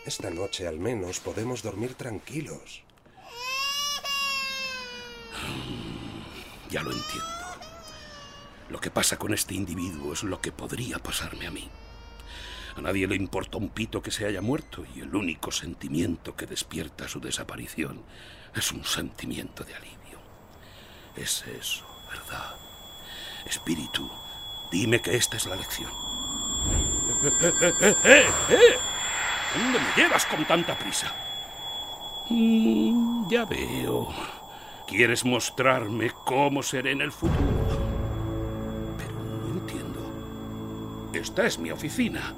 [0.07, 2.83] Esta noche al menos podemos dormir tranquilos.
[6.71, 7.27] Ya lo entiendo.
[8.69, 11.69] Lo que pasa con este individuo es lo que podría pasarme a mí.
[12.77, 16.47] A nadie le importa un pito que se haya muerto y el único sentimiento que
[16.47, 18.03] despierta su desaparición
[18.55, 20.21] es un sentimiento de alivio.
[21.17, 22.55] Es eso, ¿verdad?
[23.45, 24.09] Espíritu,
[24.71, 25.91] dime que esta es la lección.
[29.55, 31.13] ¿Dónde me llevas con tanta prisa?
[32.29, 34.40] Mm, ya veo.
[34.91, 37.39] ¿Quieres mostrarme cómo seré en el futuro?
[38.99, 41.11] Pero no entiendo.
[41.15, 42.35] Esta es mi oficina.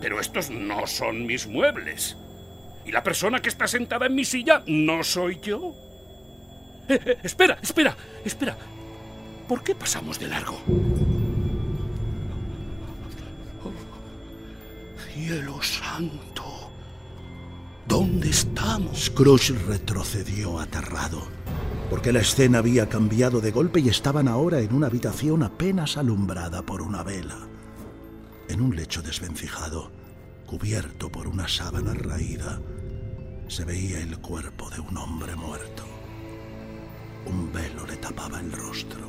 [0.00, 2.16] Pero estos no son mis muebles.
[2.84, 5.72] Y la persona que está sentada en mi silla no soy yo.
[6.88, 8.56] Eh, eh, espera, espera, espera.
[9.46, 10.60] ¿Por qué pasamos de largo?
[13.62, 13.72] Oh,
[15.12, 16.29] cielo santo.
[17.90, 19.06] ¿Dónde estamos?
[19.06, 21.22] Scrooge retrocedió aterrado,
[21.90, 26.62] porque la escena había cambiado de golpe y estaban ahora en una habitación apenas alumbrada
[26.62, 27.36] por una vela.
[28.48, 29.90] En un lecho desvencijado,
[30.46, 32.60] cubierto por una sábana raída,
[33.48, 35.82] se veía el cuerpo de un hombre muerto.
[37.26, 39.08] Un velo le tapaba el rostro.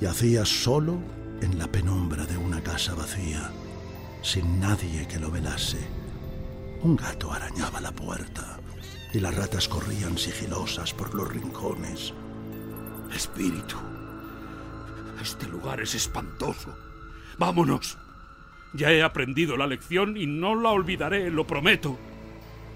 [0.00, 0.98] Yacía solo
[1.42, 3.52] en la penumbra de una casa vacía,
[4.20, 5.99] sin nadie que lo velase.
[6.82, 8.58] Un gato arañaba la puerta
[9.12, 12.14] y las ratas corrían sigilosas por los rincones.
[13.14, 13.76] Espíritu,
[15.20, 16.74] este lugar es espantoso.
[17.38, 17.98] Vámonos.
[18.72, 21.98] Ya he aprendido la lección y no la olvidaré, lo prometo.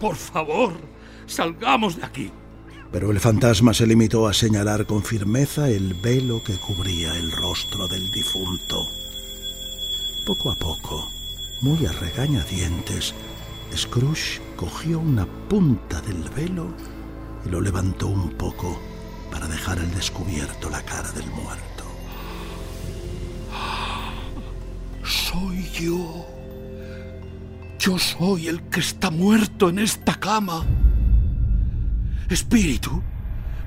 [0.01, 0.73] Por favor,
[1.27, 2.33] salgamos de aquí.
[2.93, 7.89] Pero el fantasma se limitó a señalar con firmeza el velo que cubría el rostro
[7.89, 8.87] del difunto.
[10.27, 11.11] Poco a poco,
[11.61, 13.15] muy a regañadientes,
[13.77, 16.69] Scrooge cogió una punta del velo
[17.45, 18.79] y lo levantó un poco
[19.31, 21.85] para dejar al descubierto la cara del muerto.
[25.03, 26.27] Soy yo.
[27.79, 30.65] Yo soy el que está muerto en esta cama.
[32.31, 33.03] Espíritu,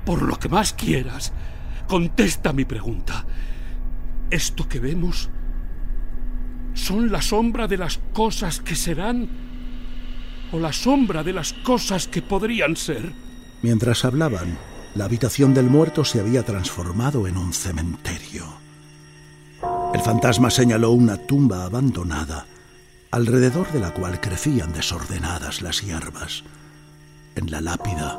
[0.04, 1.32] por lo que más quieras,
[1.86, 3.26] contesta mi pregunta.
[4.30, 5.28] ¿Esto que vemos
[6.74, 9.47] son la sombra de las cosas que serán
[10.52, 13.12] o la sombra de las cosas que podrían ser?
[13.62, 14.58] Mientras hablaban,
[14.94, 18.44] la habitación del muerto se había transformado en un cementerio.
[19.94, 22.46] El fantasma señaló una tumba abandonada,
[23.10, 26.44] alrededor de la cual crecían desordenadas las hierbas.
[27.34, 28.18] En la lápida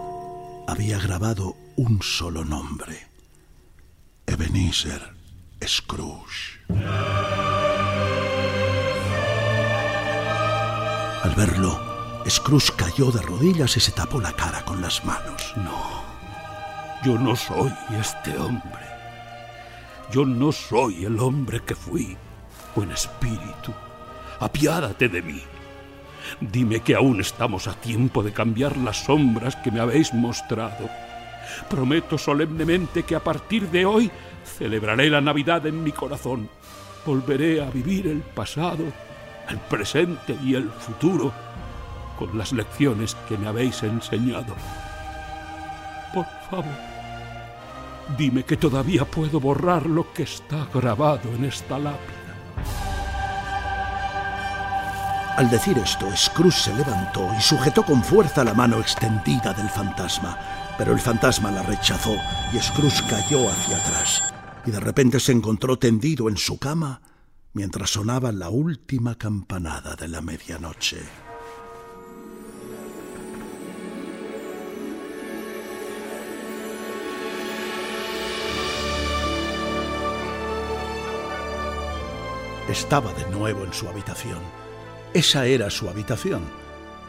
[0.68, 3.08] había grabado un solo nombre.
[4.26, 5.14] Ebenezer
[5.66, 6.60] Scrooge.
[11.24, 11.89] Al verlo,
[12.30, 15.54] Scrooge cayó de rodillas y se tapó la cara con las manos.
[15.56, 16.04] No,
[17.04, 18.88] yo no soy este hombre.
[20.12, 22.18] Yo no soy el hombre que fui.
[22.76, 23.74] Buen espíritu,
[24.40, 25.42] apiádate de mí.
[26.40, 30.90] Dime que aún estamos a tiempo de cambiar las sombras que me habéis mostrado.
[31.70, 34.12] Prometo solemnemente que a partir de hoy
[34.58, 36.50] celebraré la Navidad en mi corazón.
[37.06, 38.84] Volveré a vivir el pasado,
[39.50, 41.34] el presente y el futuro
[42.20, 44.54] con las lecciones que me habéis enseñado.
[46.14, 46.76] Por favor,
[48.18, 52.20] dime que todavía puedo borrar lo que está grabado en esta lápida.
[55.38, 60.38] Al decir esto, Scrooge se levantó y sujetó con fuerza la mano extendida del fantasma,
[60.78, 62.18] pero el fantasma la rechazó
[62.52, 64.34] y Scrooge cayó hacia atrás.
[64.66, 67.02] Y de repente se encontró tendido en su cama
[67.54, 71.29] mientras sonaba la última campanada de la medianoche.
[82.70, 84.38] Estaba de nuevo en su habitación.
[85.12, 86.44] Esa era su habitación,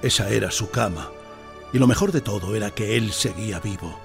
[0.00, 1.10] esa era su cama,
[1.74, 4.00] y lo mejor de todo era que él seguía vivo.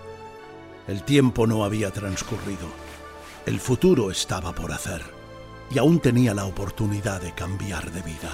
[0.86, 2.68] El tiempo no había transcurrido,
[3.46, 5.02] el futuro estaba por hacer,
[5.72, 8.34] y aún tenía la oportunidad de cambiar de vida.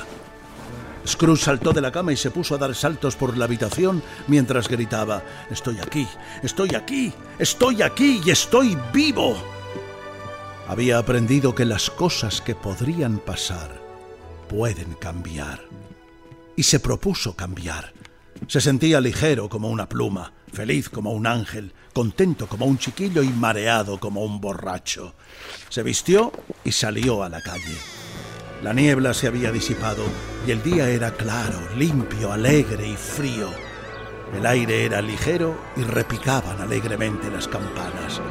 [1.06, 4.68] Scrooge saltó de la cama y se puso a dar saltos por la habitación mientras
[4.68, 6.08] gritaba, Estoy aquí,
[6.42, 9.61] estoy aquí, estoy aquí y estoy vivo.
[10.72, 13.78] Había aprendido que las cosas que podrían pasar
[14.48, 15.60] pueden cambiar.
[16.56, 17.92] Y se propuso cambiar.
[18.48, 23.28] Se sentía ligero como una pluma, feliz como un ángel, contento como un chiquillo y
[23.28, 25.14] mareado como un borracho.
[25.68, 26.32] Se vistió
[26.64, 27.76] y salió a la calle.
[28.64, 30.06] La niebla se había disipado
[30.48, 33.50] y el día era claro, limpio, alegre y frío.
[34.34, 38.22] El aire era ligero y repicaban alegremente las campanas.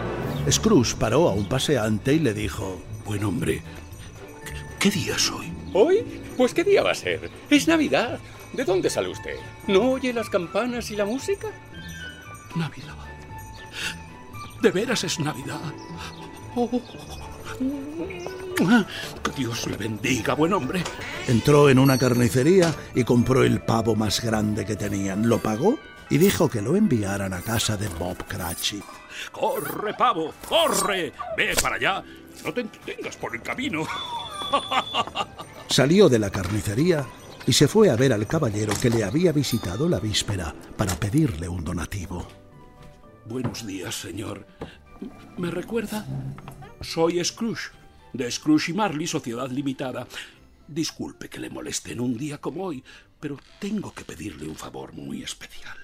[0.49, 3.62] Scrooge paró a un paseante y le dijo, Buen hombre,
[4.78, 5.53] ¿qué día es hoy?
[5.72, 6.05] ¿Hoy?
[6.36, 7.30] Pues ¿qué día va a ser?
[7.51, 8.18] Es Navidad.
[8.53, 9.36] ¿De dónde sale usted?
[9.68, 11.49] ¿No oye las campanas y la música?
[12.57, 12.95] Navidad.
[14.62, 15.61] ¿De veras es Navidad?
[16.57, 16.68] Oh.
[19.22, 20.82] Que Dios le bendiga, buen hombre.
[21.28, 25.28] Entró en una carnicería y compró el pavo más grande que tenían.
[25.28, 25.78] Lo pagó
[26.11, 28.84] y dijo que lo enviaran a casa de Bob Cratchit.
[29.30, 30.34] ¡Corre, pavo!
[30.48, 31.12] ¡Corre!
[31.36, 32.04] Ve para allá.
[32.44, 33.86] No te entretengas por el camino.
[35.68, 37.06] Salió de la carnicería
[37.46, 41.48] y se fue a ver al caballero que le había visitado la víspera para pedirle
[41.48, 42.26] un donativo.
[43.26, 44.46] Buenos días, señor.
[45.38, 46.06] ¿Me recuerda?
[46.80, 47.70] Soy Scrooge,
[48.12, 50.06] de Scrooge y Marley, Sociedad Limitada.
[50.66, 52.82] Disculpe que le moleste en un día como hoy,
[53.20, 55.80] pero tengo que pedirle un favor muy especial.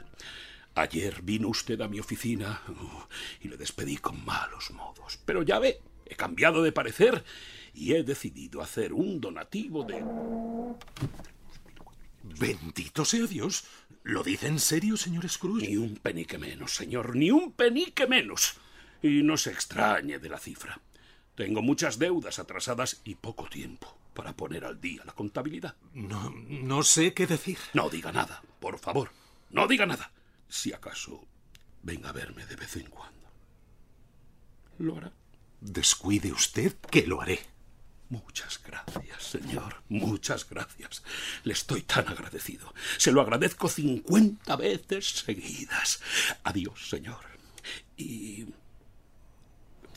[0.77, 3.09] Ayer vino usted a mi oficina oh,
[3.41, 5.19] y le despedí con malos modos.
[5.25, 7.25] Pero ya ve, he cambiado de parecer
[7.73, 10.05] y he decidido hacer un donativo de...
[12.39, 13.65] Bendito sea Dios.
[14.03, 15.67] ¿Lo dice en serio, señor Scrooge?
[15.67, 18.59] Ni un penique menos, señor, ni un penique menos.
[19.03, 20.79] Y no se extrañe de la cifra.
[21.35, 25.75] Tengo muchas deudas atrasadas y poco tiempo para poner al día la contabilidad.
[25.95, 27.57] No, no sé qué decir.
[27.73, 29.11] No diga nada, por favor.
[29.51, 30.11] No diga nada.
[30.49, 31.27] Si acaso
[31.83, 33.31] venga a verme de vez en cuando.
[34.79, 35.13] ¿Lo hará?
[35.61, 37.41] Descuide usted que lo haré.
[38.09, 39.83] Muchas gracias, señor.
[39.89, 41.03] Muchas gracias.
[41.43, 42.73] Le estoy tan agradecido.
[42.99, 46.01] Se lo agradezco cincuenta veces seguidas.
[46.45, 47.19] Adiós, señor.
[47.97, 48.47] Y...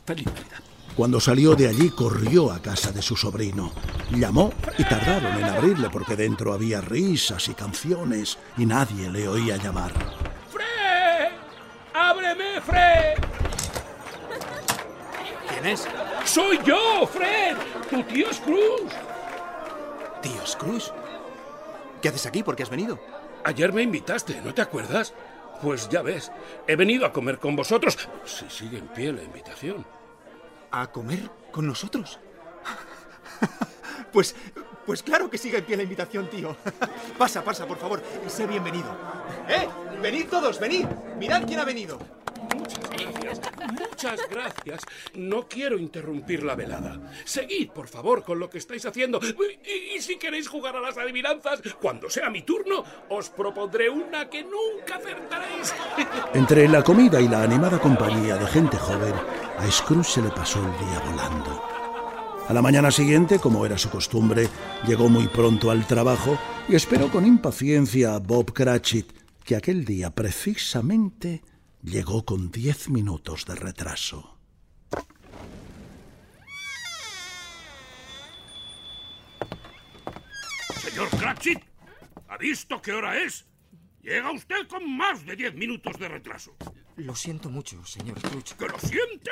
[0.06, 0.64] Feliz Navidad.
[0.95, 3.72] Cuando salió de allí corrió a casa de su sobrino.
[4.12, 9.58] Llamó y tardaron en abrirle porque dentro había risas y canciones y nadie le oía
[9.58, 10.28] llamar.
[12.40, 13.18] ¡Ábreme, Fred!
[15.50, 15.88] ¿Quién es?
[16.26, 17.58] ¡Soy yo, Fred!
[17.90, 18.96] ¡Tu tío Scrooge!
[20.22, 20.92] ¿Tío Scrooge?
[22.02, 22.44] ¿Qué haces aquí?
[22.44, 23.00] ¿Por qué has venido?
[23.44, 25.14] Ayer me invitaste, ¿no te acuerdas?
[25.62, 26.32] Pues ya ves,
[26.68, 27.98] he venido a comer con vosotros.
[28.24, 29.86] Si sigue en pie la invitación.
[30.72, 32.20] ¿A comer con nosotros?
[34.12, 34.36] Pues,
[34.90, 36.58] pues claro que sigue en pie la invitación, tío.
[37.20, 38.90] Pasa, pasa, por favor, y sé bienvenido.
[39.48, 39.68] ¡Eh!
[40.02, 40.88] ¡Venid todos, venid!
[41.20, 42.00] ¡Mirad quién ha venido!
[42.56, 43.40] Muchas gracias,
[43.72, 44.82] muchas gracias.
[45.14, 47.00] No quiero interrumpir la velada.
[47.24, 49.20] Seguid, por favor, con lo que estáis haciendo.
[49.22, 54.28] Y, y si queréis jugar a las adivinanzas, cuando sea mi turno, os propondré una
[54.28, 55.72] que nunca acertaréis.
[56.34, 59.14] Entre la comida y la animada compañía de gente joven,
[59.56, 61.78] a Scrooge se le pasó el día volando.
[62.50, 64.50] A la mañana siguiente, como era su costumbre,
[64.88, 66.36] llegó muy pronto al trabajo
[66.68, 69.12] y esperó con impaciencia a Bob Cratchit,
[69.43, 71.43] que aquel día precisamente
[71.84, 74.36] llegó con diez minutos de retraso.
[80.82, 81.60] Señor Cratchit,
[82.30, 83.45] ¿Ha visto qué hora es?
[84.02, 86.56] Llega usted con más de diez minutos de retraso.
[86.95, 88.56] Lo siento mucho, señor Scrooge.
[88.58, 89.32] ¿Que lo siente?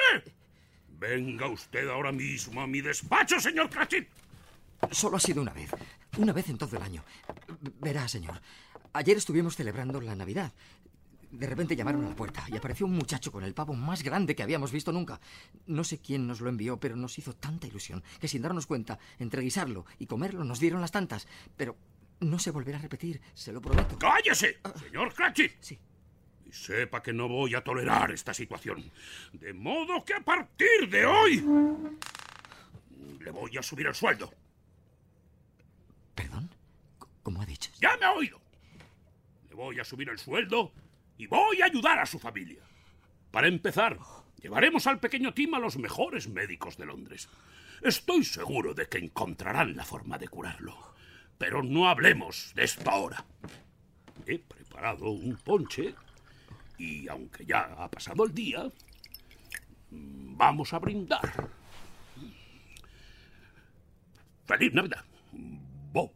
[0.99, 4.07] Venga usted ahora mismo a mi despacho, señor Cratchit.
[4.91, 5.69] Solo ha sido una vez.
[6.17, 7.03] Una vez en todo el año.
[7.79, 8.41] Verá, señor.
[8.93, 10.53] Ayer estuvimos celebrando la Navidad.
[11.29, 14.35] De repente llamaron a la puerta y apareció un muchacho con el pavo más grande
[14.35, 15.19] que habíamos visto nunca.
[15.67, 18.97] No sé quién nos lo envió, pero nos hizo tanta ilusión que sin darnos cuenta,
[19.19, 21.27] entre guisarlo y comerlo nos dieron las tantas.
[21.57, 21.75] Pero
[22.21, 23.99] no se volverá a repetir, se lo prometo.
[23.99, 25.51] ¡Cállese, señor Cratchit!
[25.59, 25.77] Sí.
[26.47, 28.89] Y sepa que no voy a tolerar esta situación.
[29.33, 31.43] De modo que a partir de hoy
[33.19, 34.31] le voy a subir el sueldo.
[36.15, 36.49] ¿Perdón?
[37.21, 37.69] ¿Cómo ha dicho?
[37.81, 38.39] ¡Ya me ha oído!
[39.49, 40.71] Le voy a subir el sueldo
[41.17, 42.63] y voy a ayudar a su familia.
[43.31, 43.99] Para empezar,
[44.41, 47.27] llevaremos al pequeño Tim a los mejores médicos de Londres.
[47.81, 50.95] Estoy seguro de que encontrarán la forma de curarlo.
[51.37, 53.25] Pero no hablemos de esto ahora.
[54.25, 55.93] He preparado un ponche
[56.77, 58.69] y aunque ya ha pasado el día,
[59.91, 61.49] vamos a brindar.
[64.45, 65.03] ¡Feliz Navidad!
[65.91, 66.11] Bob.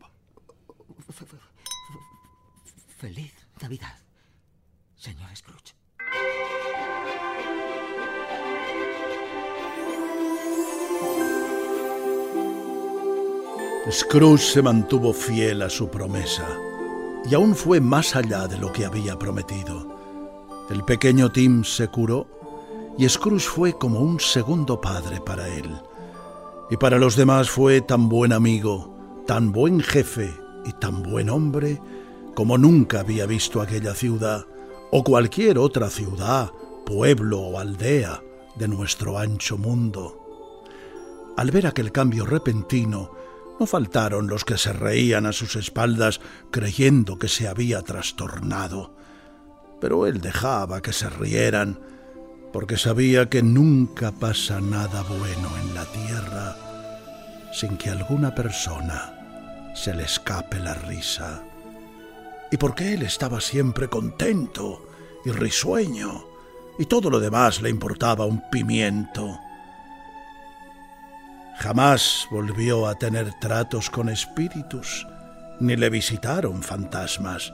[2.98, 4.00] Feliz Navidad,
[4.96, 5.76] señor Scrooge.
[13.90, 16.48] Scrooge se mantuvo fiel a su promesa
[17.30, 20.01] y aún fue más allá de lo que había prometido.
[20.72, 22.28] El pequeño Tim se curó
[22.98, 25.70] y Scrooge fue como un segundo padre para él.
[26.70, 28.96] Y para los demás fue tan buen amigo,
[29.28, 30.34] tan buen jefe
[30.66, 31.82] y tan buen hombre
[32.36, 34.46] como nunca había visto aquella ciudad
[34.92, 36.52] o cualquier otra ciudad,
[36.86, 38.22] pueblo o aldea
[38.56, 40.64] de nuestro ancho mundo.
[41.36, 43.12] Al ver aquel cambio repentino,
[43.60, 49.01] no faltaron los que se reían a sus espaldas creyendo que se había trastornado.
[49.82, 51.80] Pero él dejaba que se rieran,
[52.54, 56.56] porque sabía que nunca pasa nada bueno en la tierra
[57.52, 61.44] sin que alguna persona se le escape la risa.
[62.50, 64.88] Y porque él estaba siempre contento
[65.26, 66.26] y risueño,
[66.80, 69.40] y todo lo demás le importaba un pimiento.
[71.60, 75.06] Jamás volvió a tener tratos con espíritus,
[75.60, 77.54] ni le visitaron fantasmas,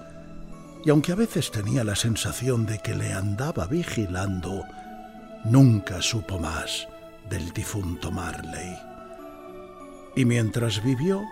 [0.88, 4.64] y aunque a veces tenía la sensación de que le andaba vigilando,
[5.44, 6.88] nunca supo más
[7.30, 8.74] del difunto Marley.
[10.16, 11.26] Y mientras vivió,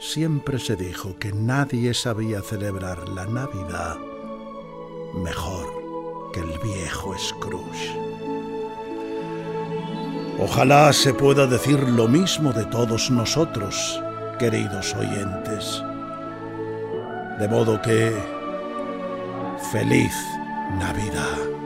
[0.00, 3.98] siempre se dijo que nadie sabía celebrar la Navidad
[5.14, 7.96] mejor que el viejo Scrooge.
[10.40, 14.02] Ojalá se pueda decir lo mismo de todos nosotros,
[14.40, 15.80] queridos oyentes.
[17.38, 18.41] De modo que,
[19.70, 20.14] feliz
[20.78, 21.61] Navidad.